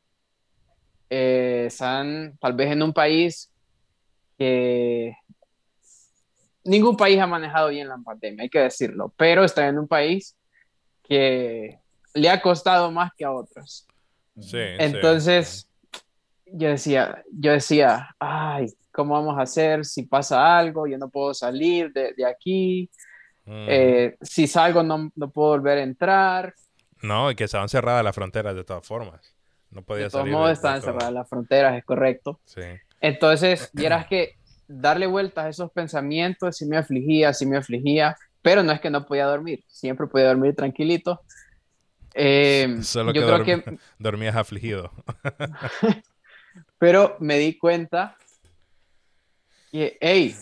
[1.09, 3.49] eh, están tal vez en un país
[4.37, 5.15] que
[6.63, 10.35] ningún país ha manejado bien la pandemia, hay que decirlo, pero está en un país
[11.03, 11.79] que
[12.13, 13.87] le ha costado más que a otros.
[14.39, 15.67] Sí, Entonces,
[16.45, 20.87] yo decía, yo decía, ay, ¿cómo vamos a hacer si pasa algo?
[20.87, 22.89] Yo no puedo salir de, de aquí.
[23.45, 23.65] Mm.
[23.67, 26.53] Eh, si salgo no, no, puedo volver a entrar.
[27.01, 29.35] No, y que estaban cerradas las fronteras de todas formas.
[29.71, 32.39] No podía de todos modos estaban cerradas las fronteras, es correcto.
[32.45, 32.61] Sí.
[33.01, 38.63] Entonces, vieras que darle vueltas a esos pensamientos sí me afligía, sí me afligía, pero
[38.63, 41.21] no es que no podía dormir, siempre podía dormir tranquilito.
[42.13, 44.91] Eh, Solo yo creo que dormías afligido.
[46.77, 48.17] pero me di cuenta
[49.73, 50.35] que, hey,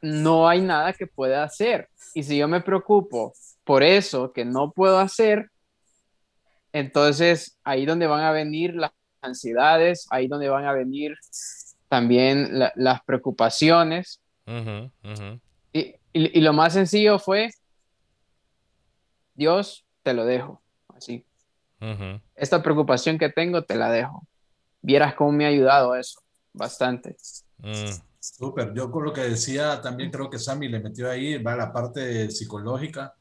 [0.00, 1.88] no hay nada que pueda hacer.
[2.14, 5.50] Y si yo me preocupo por eso que no puedo hacer,
[6.72, 11.16] Entonces, ahí donde van a venir las ansiedades, ahí donde van a venir
[11.88, 14.20] también las preocupaciones.
[15.72, 17.50] Y, y, lo más sencillo fue,
[19.34, 20.60] Dios, te lo dejo,
[20.94, 21.24] así.
[22.34, 24.26] Esta preocupación que tengo, te la dejo.
[24.82, 26.20] Vieras cómo me ha ayudado eso,
[26.52, 27.16] bastante.
[28.34, 31.72] Súper, yo con lo que decía, también creo que Sammy le metió ahí, va la
[31.72, 33.14] parte psicológica.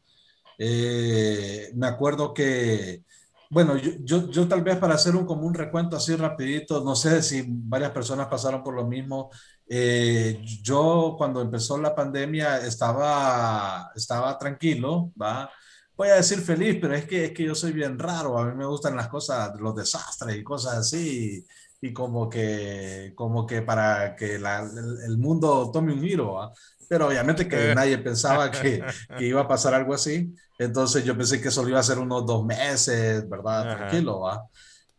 [0.58, 3.04] Eh, me acuerdo que,
[3.50, 6.96] bueno, yo, yo, yo, tal vez para hacer un como un recuento así rapidito, no
[6.96, 9.30] sé si varias personas pasaron por lo mismo.
[9.68, 15.50] Eh, yo cuando empezó la pandemia estaba, estaba tranquilo, ¿va?
[15.96, 18.56] Voy a decir feliz, pero es que, es que yo soy bien raro, a mí
[18.56, 21.46] me gustan las cosas, los desastres y cosas así y
[21.94, 26.52] como que, como que para que el, mundo tome un giro,
[26.90, 27.76] pero obviamente que eh.
[27.76, 28.84] nadie pensaba que,
[29.18, 32.26] que, iba a pasar algo así, entonces yo pensé que solo iba a ser unos
[32.26, 33.78] dos meses, ¿verdad?
[33.78, 34.44] Tranquilo, ¿va?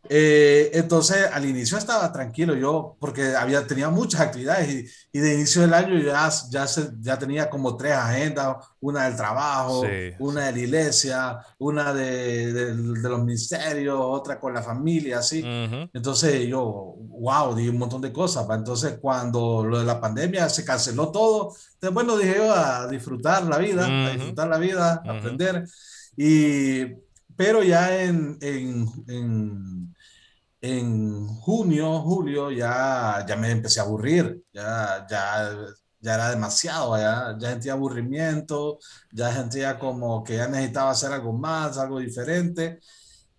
[0.09, 5.35] Eh, entonces, al inicio estaba tranquilo yo, porque había, tenía muchas actividades y, y de
[5.35, 6.65] inicio del año ya, ya,
[6.99, 9.83] ya tenía como tres agendas, una del trabajo,
[10.19, 15.43] una de la iglesia, una de, de, los ministerios, otra con la familia, así.
[15.93, 18.45] Entonces yo, wow, di un montón de cosas.
[18.49, 23.43] Entonces, cuando lo de la pandemia se canceló todo, entonces, bueno, dije yo a disfrutar
[23.43, 25.65] la vida, a disfrutar la vida, aprender.
[26.15, 26.85] Y,
[27.35, 29.95] pero ya en, en, en
[30.69, 35.55] en junio, julio, ya, ya me empecé a aburrir, ya, ya,
[35.99, 38.79] ya era demasiado, ya, ya sentía aburrimiento,
[39.11, 42.79] ya sentía como que ya necesitaba hacer algo más, algo diferente.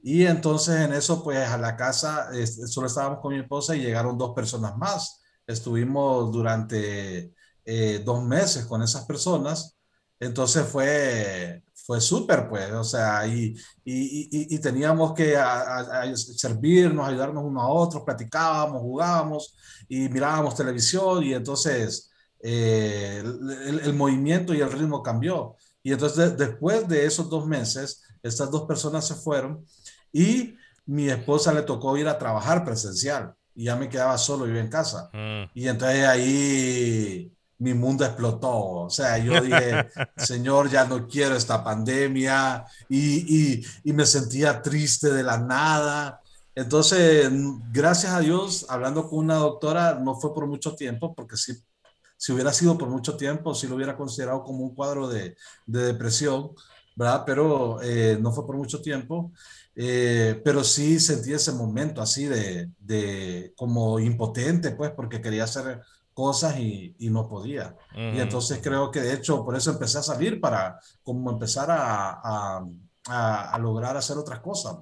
[0.03, 2.31] Y entonces en eso, pues a la casa,
[2.67, 5.21] solo estábamos con mi esposa y llegaron dos personas más.
[5.47, 9.77] Estuvimos durante eh, dos meses con esas personas.
[10.21, 15.39] Entonces fue, fue súper, pues, o sea, y, y, y, teníamos que
[16.37, 19.57] servirnos, ayudarnos unos a otros, platicábamos, jugábamos
[19.89, 25.57] y mirábamos televisión y entonces eh, el, el, movimiento y el ritmo cambió.
[25.83, 29.65] Y entonces después de esos dos meses, estas dos personas se fueron
[30.13, 34.57] y mi esposa le tocó ir a trabajar presencial y ya me quedaba solo yo
[34.57, 35.09] en casa.
[35.15, 35.51] Mm.
[35.55, 38.85] Y entonces ahí mi mundo explotó.
[38.85, 44.63] O sea, yo dije, Señor, ya no quiero esta pandemia y, y, y, me sentía
[44.63, 46.21] triste de la nada.
[46.55, 47.31] Entonces,
[47.73, 51.55] gracias a Dios, hablando con una doctora, no fue por mucho tiempo, porque si,
[52.17, 55.83] si hubiera sido por mucho tiempo, sí lo hubiera considerado como un cuadro de, de
[55.85, 56.51] depresión,
[56.97, 57.23] ¿verdad?
[57.27, 59.33] Pero eh, no fue por mucho tiempo.
[59.81, 65.81] Eh, pero sí sentí ese momento así de, de como impotente, pues, porque quería hacer
[66.19, 67.77] cosas y, y no podía.
[67.95, 72.19] Y entonces creo que de hecho por eso empecé a salir para como empezar a,
[73.07, 74.79] a, a, lograr hacer otras cosas.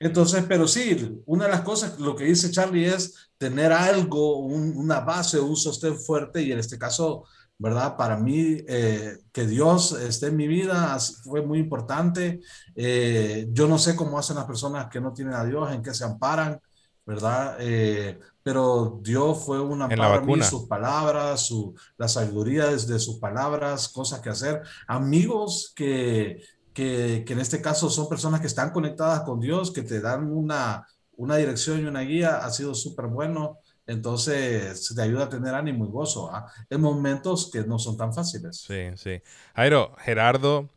[0.00, 4.98] Entonces, pero sí, una de las cosas, lo que dice Charlie es tener algo, una
[5.00, 7.96] base, un sostén fuerte y en este caso, ¿verdad?
[7.96, 12.40] Para mí, eh, que Dios esté en mi vida fue muy importante.
[12.74, 15.94] Eh, yo no sé cómo hacen las personas que no tienen a Dios, en qué
[15.94, 16.60] se amparan,
[17.06, 17.56] ¿verdad?
[17.60, 23.88] Eh, pero Dios fue una para mí, sus palabras, su, la sabiduría de, sus palabras,
[23.88, 29.20] cosas que hacer, amigos que, que, que, en este caso son personas que están conectadas
[29.22, 30.86] con Dios, que te dan una,
[31.16, 33.58] una dirección y una guía, ha sido súper bueno.
[33.86, 36.50] Entonces, te ayuda a tener ánimo y gozo ¿ah?
[36.70, 38.56] en momentos que no son tan fáciles.
[38.56, 39.20] Sí, sí.
[39.54, 40.70] Jairo, Gerardo,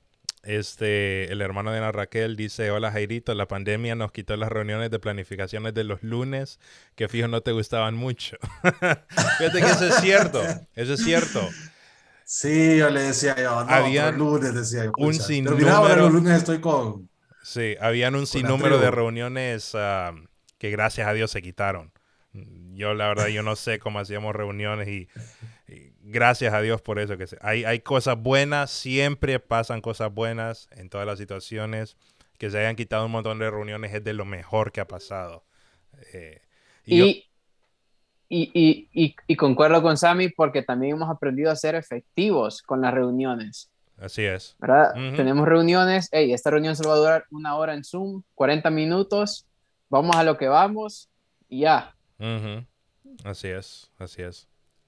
[0.47, 4.89] este, el hermano de Ana Raquel dice, hola Jairito, la pandemia nos quitó las reuniones
[4.89, 6.62] de planificaciones de los lunes,
[6.95, 8.38] que fijo no te gustaban mucho.
[8.63, 10.41] Fíjate que eso es cierto,
[10.73, 11.41] eso es cierto.
[12.23, 14.93] Sí, yo le decía yo, no, habían lunes decía yo.
[14.97, 17.10] Un sinnúmero, Pero los lunes estoy con...
[17.43, 20.15] Sí, habían un sinnúmero de reuniones uh,
[20.57, 21.91] que gracias a Dios se quitaron.
[22.73, 25.10] Yo la verdad, yo no sé cómo hacíamos reuniones y
[26.08, 27.17] gracias a Dios por eso.
[27.17, 31.98] Que hay, hay cosas buenas, siempre pasan cosas buenas en todas las situaciones.
[32.38, 35.43] Que se hayan quitado un montón de reuniones es de lo mejor que ha pasado.
[36.13, 36.42] Eh,
[36.86, 37.02] y,
[38.29, 42.94] y, y, y, concuerdo con Sammy porque también hemos aprendido a ser efectivos con las
[42.94, 43.71] reuniones.
[43.98, 44.56] Así es.
[44.60, 44.94] ¿verdad?
[45.15, 49.48] Tenemos reuniones, hey, esta reunión se va a durar una hora en Zoom, 40 minutos,
[49.90, 51.10] vamos a lo que vamos
[51.50, 51.96] y ya.
[53.23, 54.48] Así es, así es.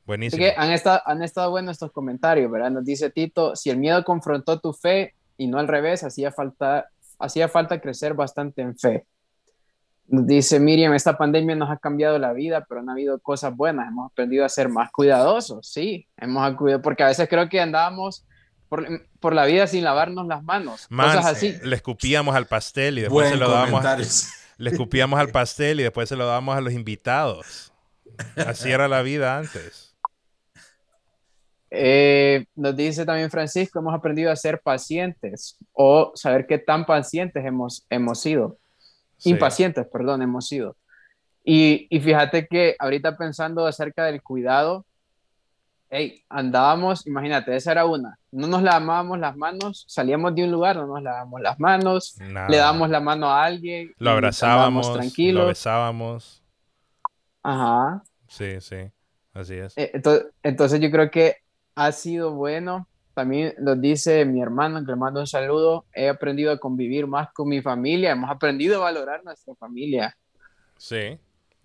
[0.09, 0.43] Buenísimo.
[0.43, 2.71] que han estado, han estado buenos estos comentarios, ¿verdad?
[2.71, 6.87] Nos dice Tito, si el miedo confrontó tu fe y no al revés, hacía falta,
[7.19, 9.05] hacía falta crecer bastante en fe.
[10.07, 13.87] Nos dice Miriam, esta pandemia nos ha cambiado la vida, pero han habido cosas buenas.
[13.87, 18.25] Hemos aprendido a ser más cuidadosos, sí, hemos acudido, porque a veces creo que andábamos
[18.67, 20.87] por, la vida sin lavarnos las manos.
[20.87, 21.55] cosas así.
[21.61, 23.85] Le escupíamos al pastel y después se lo dábamos.
[24.57, 27.71] Le escupíamos al pastel y después se lo dábamos a los invitados.
[28.35, 29.88] Así era la vida antes.
[31.71, 37.45] Eh, nos dice también Francisco, hemos aprendido a ser pacientes o saber qué tan pacientes
[37.45, 38.57] hemos, hemos sido.
[39.23, 40.75] Impacientes, perdón, hemos sido.
[41.43, 44.85] Y, y, fíjate que ahorita pensando acerca del cuidado,
[45.89, 50.75] hey, andábamos, imagínate, esa era una, no nos lavábamos las manos, salíamos de un lugar,
[50.75, 55.41] no nos lavábamos las manos, le dábamos la mano a alguien, lo abrazábamos, tranquilos.
[55.41, 56.43] lo besábamos.
[57.41, 58.03] Ajá.
[58.27, 58.91] Sí, sí,
[59.33, 59.77] así es.
[59.77, 61.37] Eh, entonces, entonces yo creo que
[61.79, 62.87] ha sido bueno.
[63.13, 65.85] También lo dice mi hermano, que le mando un saludo.
[65.93, 68.11] He aprendido a convivir más con mi familia.
[68.11, 70.15] Hemos aprendido a valorar nuestra familia.
[70.77, 71.17] Sí,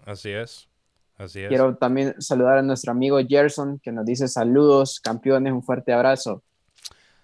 [0.05, 0.69] así es.
[1.17, 1.49] Así es.
[1.49, 6.45] Quiero también saludar a nuestro amigo Gerson, que nos dice saludos, campeones, un fuerte abrazo.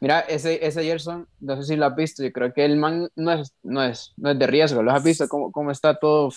[0.01, 3.09] Mira, ese, ese Gerson, no sé si lo has visto, yo creo que el man
[3.14, 4.82] no es, no es, no es de riesgo.
[4.82, 5.28] ¿Lo has visto?
[5.28, 6.30] ¿Cómo, cómo está todo?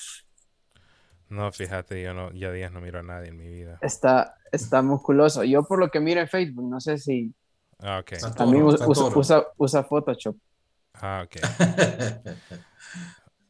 [1.34, 3.80] No, fíjate, yo no, ya días no miro a nadie en mi vida.
[3.82, 5.44] Está, está musculoso.
[5.44, 7.34] Yo por lo que miro en Facebook, no sé si...
[7.80, 8.36] Ah, ok.
[8.36, 10.38] También usa, usa, usa, Photoshop.
[10.94, 11.38] Ah, ok.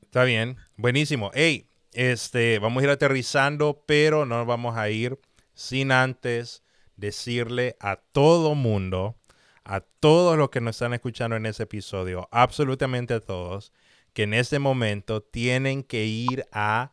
[0.02, 0.56] está bien.
[0.78, 1.30] Buenísimo.
[1.34, 5.20] Hey, este, vamos a ir aterrizando, pero no vamos a ir
[5.54, 6.64] sin antes
[6.96, 9.18] decirle a todo mundo,
[9.66, 13.74] a todos los que nos están escuchando en ese episodio, absolutamente a todos,
[14.14, 16.92] que en este momento tienen que ir a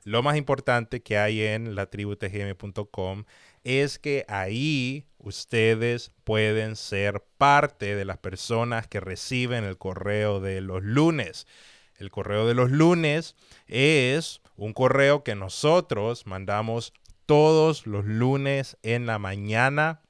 [0.03, 3.23] lo más importante que hay en la tributgm.com
[3.63, 10.61] es que ahí ustedes pueden ser parte de las personas que reciben el correo de
[10.61, 11.47] los lunes.
[11.99, 13.35] El correo de los lunes
[13.67, 16.93] es un correo que nosotros mandamos
[17.25, 20.01] todos los lunes en la mañana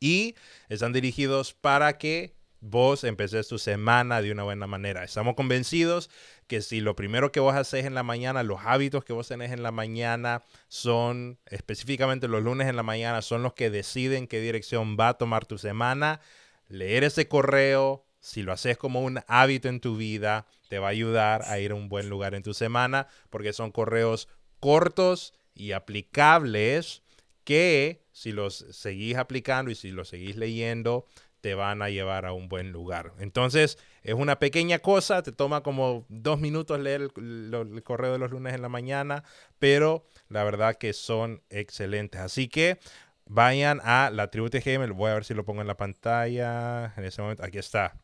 [0.00, 0.34] y
[0.68, 5.04] están dirigidos para que vos empeces tu semana de una buena manera.
[5.04, 6.10] Estamos convencidos
[6.48, 9.52] que si lo primero que vos haces en la mañana, los hábitos que vos tenés
[9.52, 14.40] en la mañana son, específicamente los lunes en la mañana, son los que deciden qué
[14.40, 16.20] dirección va a tomar tu semana,
[16.68, 20.90] leer ese correo, si lo haces como un hábito en tu vida, te va a
[20.90, 24.28] ayudar a ir a un buen lugar en tu semana, porque son correos
[24.60, 27.02] cortos y aplicables
[27.44, 31.06] que si los seguís aplicando y si los seguís leyendo,
[31.40, 33.12] te van a llevar a un buen lugar.
[33.18, 38.30] Entonces, es una pequeña cosa, te toma como dos minutos leer el, correo de los
[38.30, 39.24] lunes en la mañana,
[39.58, 42.20] pero la verdad que son excelentes.
[42.20, 42.78] Así que
[43.26, 47.04] vayan a la tribu TGM, voy a ver si lo pongo en la pantalla en
[47.04, 47.44] ese momento.
[47.44, 47.96] Aquí está,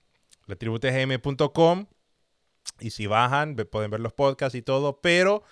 [0.47, 1.87] la tributgm.com.
[2.81, 5.43] Y si bajan, pueden ver los podcasts y todo, pero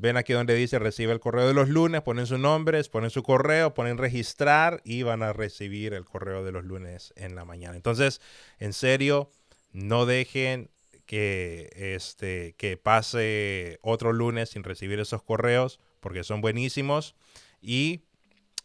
[0.00, 3.24] Ven aquí donde dice recibe el correo de los lunes, ponen su nombre, ponen su
[3.24, 7.74] correo, ponen registrar y van a recibir el correo de los lunes en la mañana.
[7.74, 8.20] Entonces,
[8.60, 9.32] en serio,
[9.72, 10.70] no dejen
[11.04, 17.16] que, este, que pase otro lunes sin recibir esos correos porque son buenísimos
[17.60, 18.04] y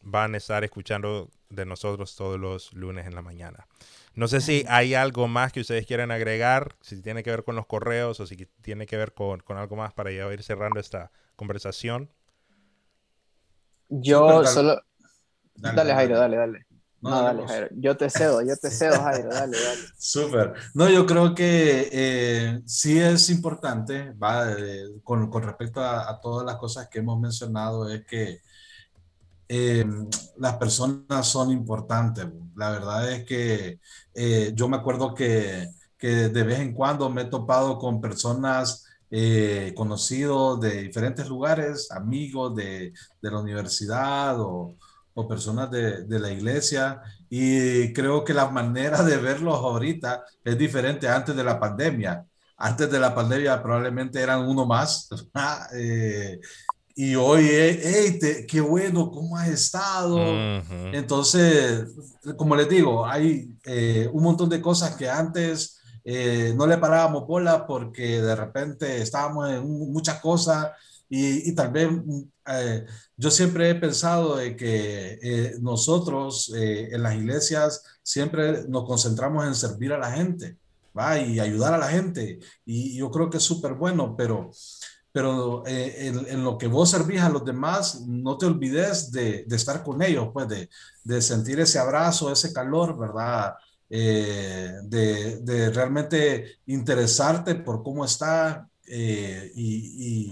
[0.03, 3.67] van a estar escuchando de nosotros todos los lunes en la mañana.
[4.15, 7.55] No sé si hay algo más que ustedes quieran agregar, si tiene que ver con
[7.55, 10.79] los correos o si tiene que ver con, con algo más para ya ir cerrando
[10.79, 12.11] esta conversación.
[13.89, 14.81] Yo solo...
[15.55, 16.65] Dale, Jairo, dale, dale.
[17.01, 17.67] No, dale, Jairo.
[17.71, 19.81] Yo te cedo, yo te cedo, Jairo, dale, dale.
[19.97, 20.53] Súper.
[20.73, 26.19] No, yo creo que eh, sí es importante, va, eh, con, con, respecto a, a,
[26.21, 28.41] todas las cosas que hemos mencionado, es que
[29.55, 29.85] eh,
[30.37, 32.25] las personas son importantes.
[32.55, 33.79] La verdad es que
[34.55, 38.85] yo me acuerdo que, que, de vez en cuando me he topado con personas
[39.15, 44.75] eh, conocidos de diferentes lugares, amigos de, de la universidad o,
[45.13, 46.99] o personas de, de, la iglesia.
[47.29, 52.25] Y creo que la manera de verlos ahorita es diferente antes de la pandemia.
[52.57, 55.07] Antes de la pandemia probablemente eran uno más.
[55.75, 56.39] eh,
[56.95, 60.19] y hoy, hey, qué bueno, ¿cómo has estado?
[60.91, 61.87] Entonces,
[62.37, 67.25] como les digo, hay eh, un montón de cosas que antes eh, no le parábamos
[67.25, 70.71] bola porque de repente estábamos en muchas cosas
[71.09, 71.89] y, y, tal vez
[72.47, 72.85] eh,
[73.15, 79.55] yo siempre he pensado de que eh, nosotros en las iglesias siempre nos concentramos en
[79.55, 80.57] servir a la gente,
[80.97, 81.19] ¿va?
[81.19, 82.39] Y ayudar a la gente.
[82.65, 84.51] Y yo creo que es súper bueno, pero
[85.13, 89.55] pero eh, en, lo que vos servís a los demás, no te olvides de, de
[89.55, 90.69] estar con ellos, pues de,
[91.03, 93.53] de, sentir ese abrazo, ese calor, ¿verdad?
[93.91, 100.31] Eh, de, de, realmente interesarte por cómo está eh, y,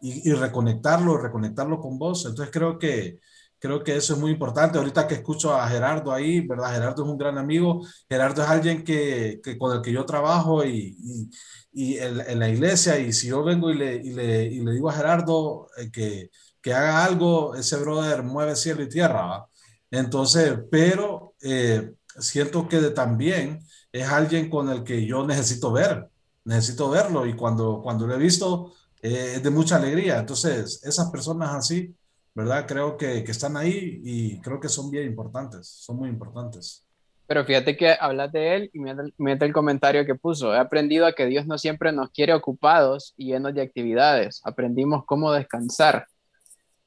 [0.00, 2.24] y, y, reconectarlo, reconectarlo con vos.
[2.24, 3.20] Entonces creo que,
[3.62, 4.76] creo que eso es muy importante.
[4.76, 6.72] Ahorita que escucho a Gerardo ahí, ¿verdad?
[6.72, 7.86] Gerardo es un gran amigo.
[8.08, 11.30] Gerardo es alguien que, con el que yo trabajo y,
[11.72, 12.98] y en, en, la iglesia.
[12.98, 16.30] Y si yo vengo y le, y le, y le digo a Gerardo eh, que,
[16.60, 19.26] que, haga algo, ese brother mueve cielo y tierra.
[19.26, 19.48] ¿va?
[19.92, 23.60] Entonces, pero eh, siento que también
[23.92, 26.10] es alguien con el que yo necesito ver,
[26.44, 27.26] necesito verlo.
[27.26, 30.18] Y cuando, cuando lo he visto, eh, es de mucha alegría.
[30.18, 31.94] Entonces, esas personas así,
[32.34, 32.66] ¿verdad?
[32.66, 36.86] Creo que, que están ahí y creo que son bien importantes, son muy importantes.
[37.26, 38.80] Pero fíjate que hablas de él y
[39.16, 40.54] mete el comentario que puso.
[40.54, 44.42] He aprendido a que Dios no siempre nos quiere ocupados y llenos de actividades.
[44.44, 46.06] Aprendimos cómo descansar.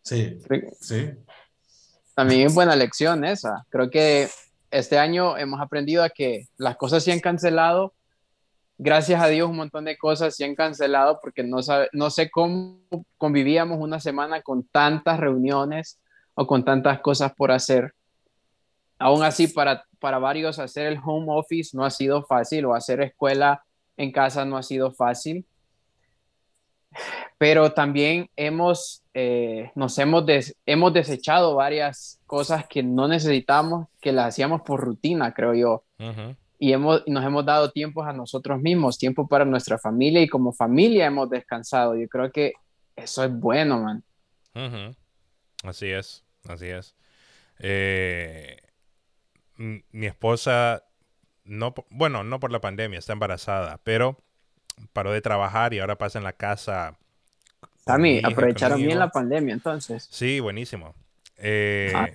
[0.04, 0.38] Sí,
[0.80, 1.10] sí.
[2.14, 3.66] También es buena lección esa.
[3.70, 4.28] Creo que
[4.70, 7.94] este año hemos aprendido a que las cosas se han cancelado.
[8.78, 12.30] Gracias a Dios un montón de cosas se han cancelado porque no, sabe, no sé
[12.30, 12.80] cómo
[13.18, 16.00] convivíamos una semana con tantas reuniones
[16.34, 17.94] o con tantas cosas por hacer.
[18.98, 23.02] Aún así, para para varios hacer el home office no ha sido fácil o hacer
[23.02, 23.64] escuela
[23.98, 25.48] en casa no ha sido fácil.
[27.40, 30.26] Pero también hemos, eh, nos hemos,
[30.68, 35.84] hemos desechado varias cosas que no necesitamos, que las hacíamos por rutina, creo yo.
[36.58, 40.54] Y hemos, nos hemos dado tiempo a nosotros mismos, tiempo para nuestra familia y como
[40.54, 41.96] familia hemos descansado.
[41.98, 42.54] Yo creo que
[42.96, 44.96] eso es bueno, man.
[45.64, 46.96] Así es, así es.
[47.60, 48.58] Eh,
[49.58, 50.84] mi esposa,
[51.44, 54.18] no, bueno, no por la pandemia, está embarazada, pero
[54.94, 56.98] paró de trabajar y ahora pasa en la casa.
[57.84, 60.08] También aprovecharon bien la pandemia entonces.
[60.10, 60.96] Sí, buenísimo.
[61.38, 62.10] Eh, ah.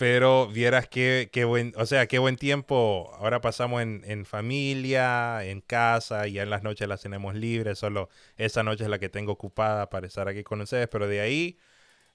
[0.00, 3.10] Pero vieras qué, qué, buen, o sea, qué buen tiempo.
[3.18, 7.78] Ahora pasamos en, en, familia, en casa, y ya en las noches las tenemos libres.
[7.78, 10.88] Solo esa noche es la que tengo ocupada para estar aquí con ustedes.
[10.88, 11.58] Pero de ahí,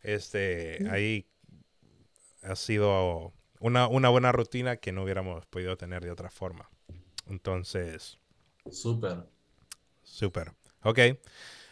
[0.02, 1.28] este, ahí
[2.42, 6.68] ha sido una, una buena rutina que no hubiéramos podido tener de otra forma.
[7.30, 8.18] Entonces.
[8.72, 9.28] Súper.
[10.02, 10.54] Súper.
[10.82, 11.00] Ok.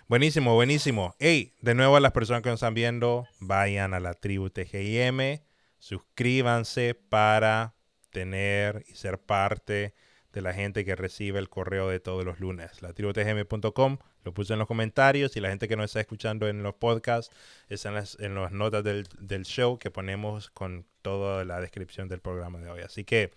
[0.07, 1.15] Buenísimo, buenísimo.
[1.17, 5.41] Hey, de nuevo a las personas que nos están viendo, vayan a la tribu TGIM,
[5.83, 7.75] suscríbanse para
[8.09, 9.93] tener y ser parte
[10.31, 12.81] de la gente que recibe el correo de todos los lunes.
[12.81, 16.63] La tributgm.com lo puse en los comentarios y la gente que nos está escuchando en
[16.63, 17.35] los podcasts
[17.67, 22.07] está en las, en las notas del, del, show que ponemos con toda la descripción
[22.07, 22.81] del programa de hoy.
[22.81, 23.31] Así que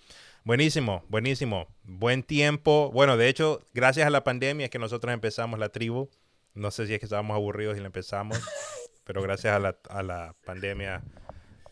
[0.44, 1.66] buenísimo, buenísimo.
[1.82, 2.92] Buen tiempo.
[2.92, 6.11] Bueno, de hecho, gracias a la pandemia es que nosotros empezamos la tribu.
[6.55, 8.38] No sé si es que estábamos aburridos y la empezamos,
[9.05, 11.03] pero gracias a la, a la pandemia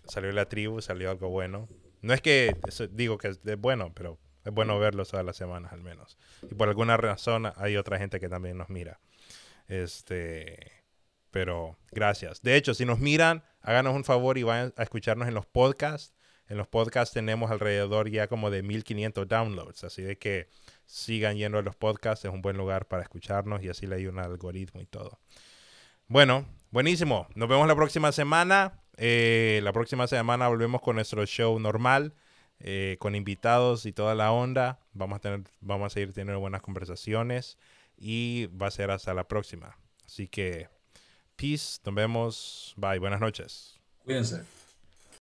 [0.06, 1.68] salió la tribu, salió algo bueno.
[2.02, 2.54] No es que
[2.90, 6.18] digo que es bueno, pero es bueno verlos todas las semanas al menos.
[6.42, 9.00] Y por alguna razón hay otra gente que también nos mira.
[9.68, 10.72] Este,
[11.30, 12.42] pero gracias.
[12.42, 16.14] De hecho, si nos miran, háganos un favor y vayan a escucharnos en los podcasts.
[16.46, 20.50] En los podcasts tenemos alrededor ya como de 1500 downloads, así de que
[20.84, 24.06] sigan yendo a los podcasts, es un buen lugar para escucharnos y así le hay
[24.06, 25.18] un algoritmo y todo.
[26.06, 27.28] Bueno, buenísimo.
[27.34, 28.83] Nos vemos la próxima semana.
[28.96, 32.14] Eh, la próxima semana volvemos con nuestro show normal.
[32.60, 34.78] Eh, con invitados y toda la onda.
[34.92, 37.58] Vamos a, tener, vamos a seguir teniendo buenas conversaciones
[37.96, 39.76] y va a ser hasta la próxima.
[40.06, 40.68] Así que,
[41.36, 43.80] peace, nos vemos, bye, buenas noches.
[44.04, 44.44] Cuídense.